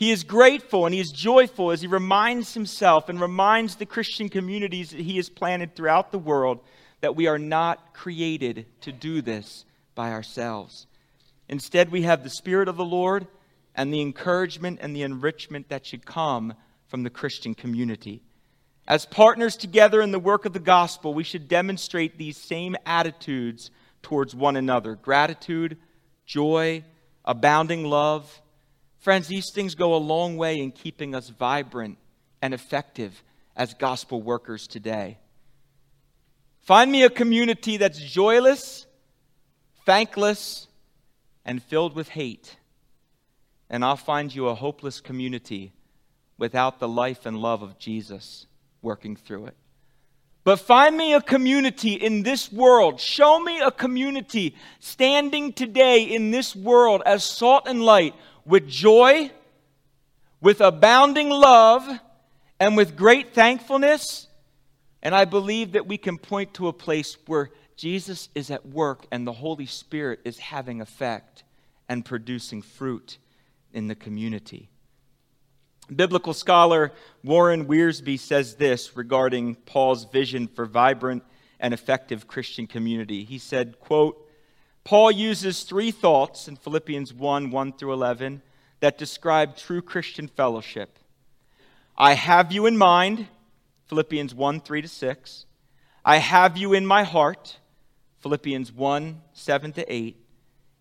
He 0.00 0.12
is 0.12 0.24
grateful 0.24 0.86
and 0.86 0.94
he 0.94 1.00
is 1.00 1.12
joyful 1.12 1.72
as 1.72 1.82
he 1.82 1.86
reminds 1.86 2.54
himself 2.54 3.10
and 3.10 3.20
reminds 3.20 3.74
the 3.74 3.84
Christian 3.84 4.30
communities 4.30 4.92
that 4.92 5.00
he 5.00 5.18
has 5.18 5.28
planted 5.28 5.76
throughout 5.76 6.10
the 6.10 6.18
world 6.18 6.60
that 7.02 7.16
we 7.16 7.26
are 7.26 7.38
not 7.38 7.92
created 7.92 8.64
to 8.80 8.92
do 8.92 9.20
this 9.20 9.66
by 9.94 10.10
ourselves. 10.12 10.86
Instead, 11.50 11.92
we 11.92 12.00
have 12.00 12.24
the 12.24 12.30
Spirit 12.30 12.66
of 12.66 12.78
the 12.78 12.84
Lord 12.84 13.26
and 13.74 13.92
the 13.92 14.00
encouragement 14.00 14.78
and 14.80 14.96
the 14.96 15.02
enrichment 15.02 15.68
that 15.68 15.84
should 15.84 16.06
come 16.06 16.54
from 16.86 17.02
the 17.02 17.10
Christian 17.10 17.54
community. 17.54 18.22
As 18.88 19.04
partners 19.04 19.54
together 19.54 20.00
in 20.00 20.12
the 20.12 20.18
work 20.18 20.46
of 20.46 20.54
the 20.54 20.60
gospel, 20.60 21.12
we 21.12 21.24
should 21.24 21.46
demonstrate 21.46 22.16
these 22.16 22.38
same 22.38 22.74
attitudes 22.86 23.70
towards 24.00 24.34
one 24.34 24.56
another 24.56 24.94
gratitude, 24.94 25.76
joy, 26.24 26.84
abounding 27.22 27.84
love. 27.84 28.40
Friends, 29.00 29.28
these 29.28 29.50
things 29.50 29.74
go 29.74 29.94
a 29.94 29.96
long 29.96 30.36
way 30.36 30.60
in 30.60 30.72
keeping 30.72 31.14
us 31.14 31.30
vibrant 31.30 31.96
and 32.42 32.52
effective 32.52 33.22
as 33.56 33.72
gospel 33.72 34.22
workers 34.22 34.66
today. 34.66 35.18
Find 36.60 36.92
me 36.92 37.02
a 37.02 37.10
community 37.10 37.78
that's 37.78 37.98
joyless, 37.98 38.86
thankless, 39.86 40.68
and 41.46 41.62
filled 41.62 41.96
with 41.96 42.10
hate, 42.10 42.56
and 43.70 43.82
I'll 43.84 43.96
find 43.96 44.34
you 44.34 44.48
a 44.48 44.54
hopeless 44.54 45.00
community 45.00 45.72
without 46.36 46.78
the 46.78 46.88
life 46.88 47.24
and 47.24 47.38
love 47.38 47.62
of 47.62 47.78
Jesus 47.78 48.46
working 48.82 49.16
through 49.16 49.46
it. 49.46 49.56
But 50.44 50.56
find 50.56 50.96
me 50.96 51.14
a 51.14 51.20
community 51.20 51.94
in 51.94 52.22
this 52.22 52.52
world. 52.52 53.00
Show 53.00 53.40
me 53.40 53.60
a 53.60 53.70
community 53.70 54.56
standing 54.78 55.52
today 55.52 56.02
in 56.02 56.30
this 56.30 56.56
world 56.56 57.02
as 57.04 57.24
salt 57.24 57.64
and 57.66 57.82
light 57.82 58.14
with 58.44 58.68
joy, 58.68 59.30
with 60.40 60.60
abounding 60.60 61.28
love, 61.28 61.88
and 62.58 62.76
with 62.76 62.96
great 62.96 63.34
thankfulness. 63.34 64.28
And 65.02 65.14
I 65.14 65.24
believe 65.24 65.72
that 65.72 65.86
we 65.86 65.98
can 65.98 66.18
point 66.18 66.54
to 66.54 66.68
a 66.68 66.72
place 66.72 67.16
where 67.26 67.50
Jesus 67.76 68.28
is 68.34 68.50
at 68.50 68.66
work 68.66 69.06
and 69.10 69.26
the 69.26 69.32
Holy 69.32 69.66
Spirit 69.66 70.20
is 70.24 70.38
having 70.38 70.80
effect 70.80 71.44
and 71.88 72.04
producing 72.04 72.60
fruit 72.60 73.16
in 73.72 73.86
the 73.86 73.94
community. 73.94 74.68
Biblical 75.94 76.34
scholar 76.34 76.92
Warren 77.24 77.66
Wiersbe 77.66 78.18
says 78.18 78.56
this 78.56 78.96
regarding 78.96 79.54
Paul's 79.54 80.04
vision 80.04 80.46
for 80.46 80.66
vibrant 80.66 81.24
and 81.58 81.74
effective 81.74 82.26
Christian 82.26 82.66
community. 82.66 83.24
He 83.24 83.38
said, 83.38 83.80
quote, 83.80 84.26
Paul 84.84 85.10
uses 85.10 85.62
three 85.62 85.90
thoughts 85.90 86.48
in 86.48 86.56
Philippians 86.56 87.12
1 87.12 87.50
1 87.50 87.72
through 87.74 87.92
11 87.92 88.42
that 88.80 88.98
describe 88.98 89.56
true 89.56 89.82
Christian 89.82 90.26
fellowship. 90.26 90.98
I 91.96 92.14
have 92.14 92.50
you 92.50 92.66
in 92.66 92.76
mind, 92.78 93.26
Philippians 93.86 94.34
1 94.34 94.60
3 94.60 94.82
to 94.82 94.88
6. 94.88 95.46
I 96.04 96.16
have 96.16 96.56
you 96.56 96.72
in 96.72 96.86
my 96.86 97.02
heart, 97.02 97.58
Philippians 98.20 98.72
1 98.72 99.20
7 99.32 99.72
to 99.72 99.92
8. 99.92 100.16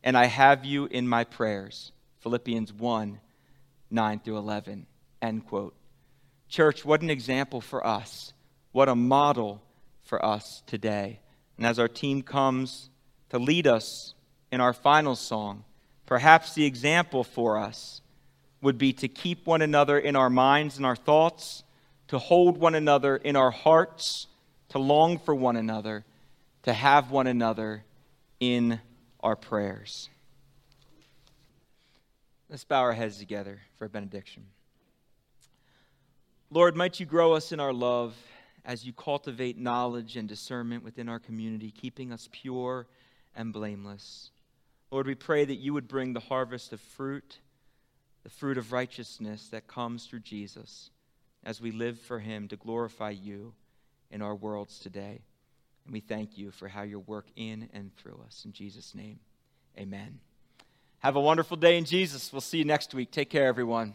And 0.02 0.18
I 0.18 0.26
have 0.26 0.64
you 0.64 0.86
in 0.86 1.08
my 1.08 1.26
prayers, 1.26 1.92
Philippians 2.20 2.72
1 2.72 3.20
9 3.92 4.20
through 4.20 4.38
11. 4.38 4.86
End 5.22 5.46
quote. 5.46 5.76
Church, 6.48 6.86
what 6.86 7.02
an 7.02 7.10
example 7.10 7.60
for 7.60 7.86
us. 7.86 8.34
What 8.72 8.88
a 8.88 8.96
model 8.96 9.62
for 10.04 10.24
us 10.24 10.64
today. 10.66 11.20
And 11.58 11.66
as 11.66 11.80
our 11.80 11.88
team 11.88 12.22
comes 12.22 12.90
to 13.30 13.40
lead 13.40 13.68
us 13.68 14.14
in 14.52 14.62
our 14.62 14.74
final 14.74 15.16
song, 15.16 15.64
perhaps 16.06 16.54
the 16.54 16.66
example 16.66 17.24
for 17.24 17.58
us 17.58 18.02
would 18.62 18.78
be 18.78 18.92
to 18.94 19.08
keep 19.08 19.46
one 19.46 19.62
another 19.62 19.98
in 19.98 20.16
our 20.16 20.30
minds 20.30 20.78
and 20.78 20.86
our 20.86 20.96
thoughts, 20.96 21.64
to 22.08 22.18
hold 22.18 22.58
one 22.58 22.76
another 22.76 23.16
in 23.16 23.36
our 23.36 23.52
hearts, 23.52 24.28
to 24.70 24.80
long 24.80 25.18
for 25.18 25.34
one 25.34 25.56
another, 25.56 26.04
to 26.64 26.74
have 26.74 27.12
one 27.12 27.28
another 27.28 27.84
in 28.40 28.80
our 29.22 29.36
prayers. 29.36 30.10
Let's 32.50 32.64
bow 32.64 32.82
our 32.82 32.94
heads 32.94 33.18
together 33.18 33.60
for 33.78 33.86
a 33.86 33.90
benediction. 33.90 34.46
Lord, 36.50 36.76
might 36.76 37.00
you 37.00 37.06
grow 37.06 37.34
us 37.34 37.52
in 37.52 37.60
our 37.60 37.72
love 37.72 38.16
as 38.66 38.84
you 38.84 38.92
cultivate 38.92 39.58
knowledge 39.58 40.18
and 40.18 40.28
discernment 40.28 40.84
within 40.84 41.08
our 41.08 41.20
community, 41.20 41.72
keeping 41.72 42.12
us 42.12 42.28
pure 42.32 42.88
and 43.36 43.54
blameless. 43.54 44.32
Lord, 44.92 45.08
we 45.08 45.16
pray 45.16 45.46
that 45.46 45.56
you 45.56 45.74
would 45.74 45.88
bring 45.88 46.14
the 46.14 46.20
harvest 46.20 46.74
of 46.74 46.80
fruit, 46.80 47.40
the 48.24 48.30
fruit 48.30 48.58
of 48.58 48.72
righteousness 48.72 49.48
that 49.50 49.68
comes 49.68 50.06
through 50.06 50.22
Jesus 50.22 50.90
as 51.44 51.62
we 51.62 51.72
live 51.72 52.00
for 52.00 52.20
him 52.20 52.48
to 52.48 52.58
glorify 52.58 53.12
you 53.12 53.54
in 54.12 54.22
our 54.22 54.36
worlds 54.36 54.80
today. 54.80 55.22
And 55.86 55.94
we 55.94 56.00
thank 56.00 56.38
you 56.38 56.52
for 56.52 56.68
how 56.68 56.82
you 56.84 57.00
work 57.00 57.28
in 57.36 57.70
and 57.74 57.96
through 57.96 58.20
us. 58.26 58.44
In 58.46 58.52
Jesus' 58.52 58.94
name, 58.94 59.20
amen 59.78 60.20
Have 61.00 61.16
a 61.16 61.22
wonderful 61.22 61.58
day 61.58 61.78
in 61.78 61.86
Jesus. 61.86 62.32
We'll 62.34 62.42
see 62.42 62.58
you 62.58 62.66
next 62.66 62.94
week. 62.94 63.12
Take 63.12 63.30
care, 63.30 63.48
everyone. 63.48 63.94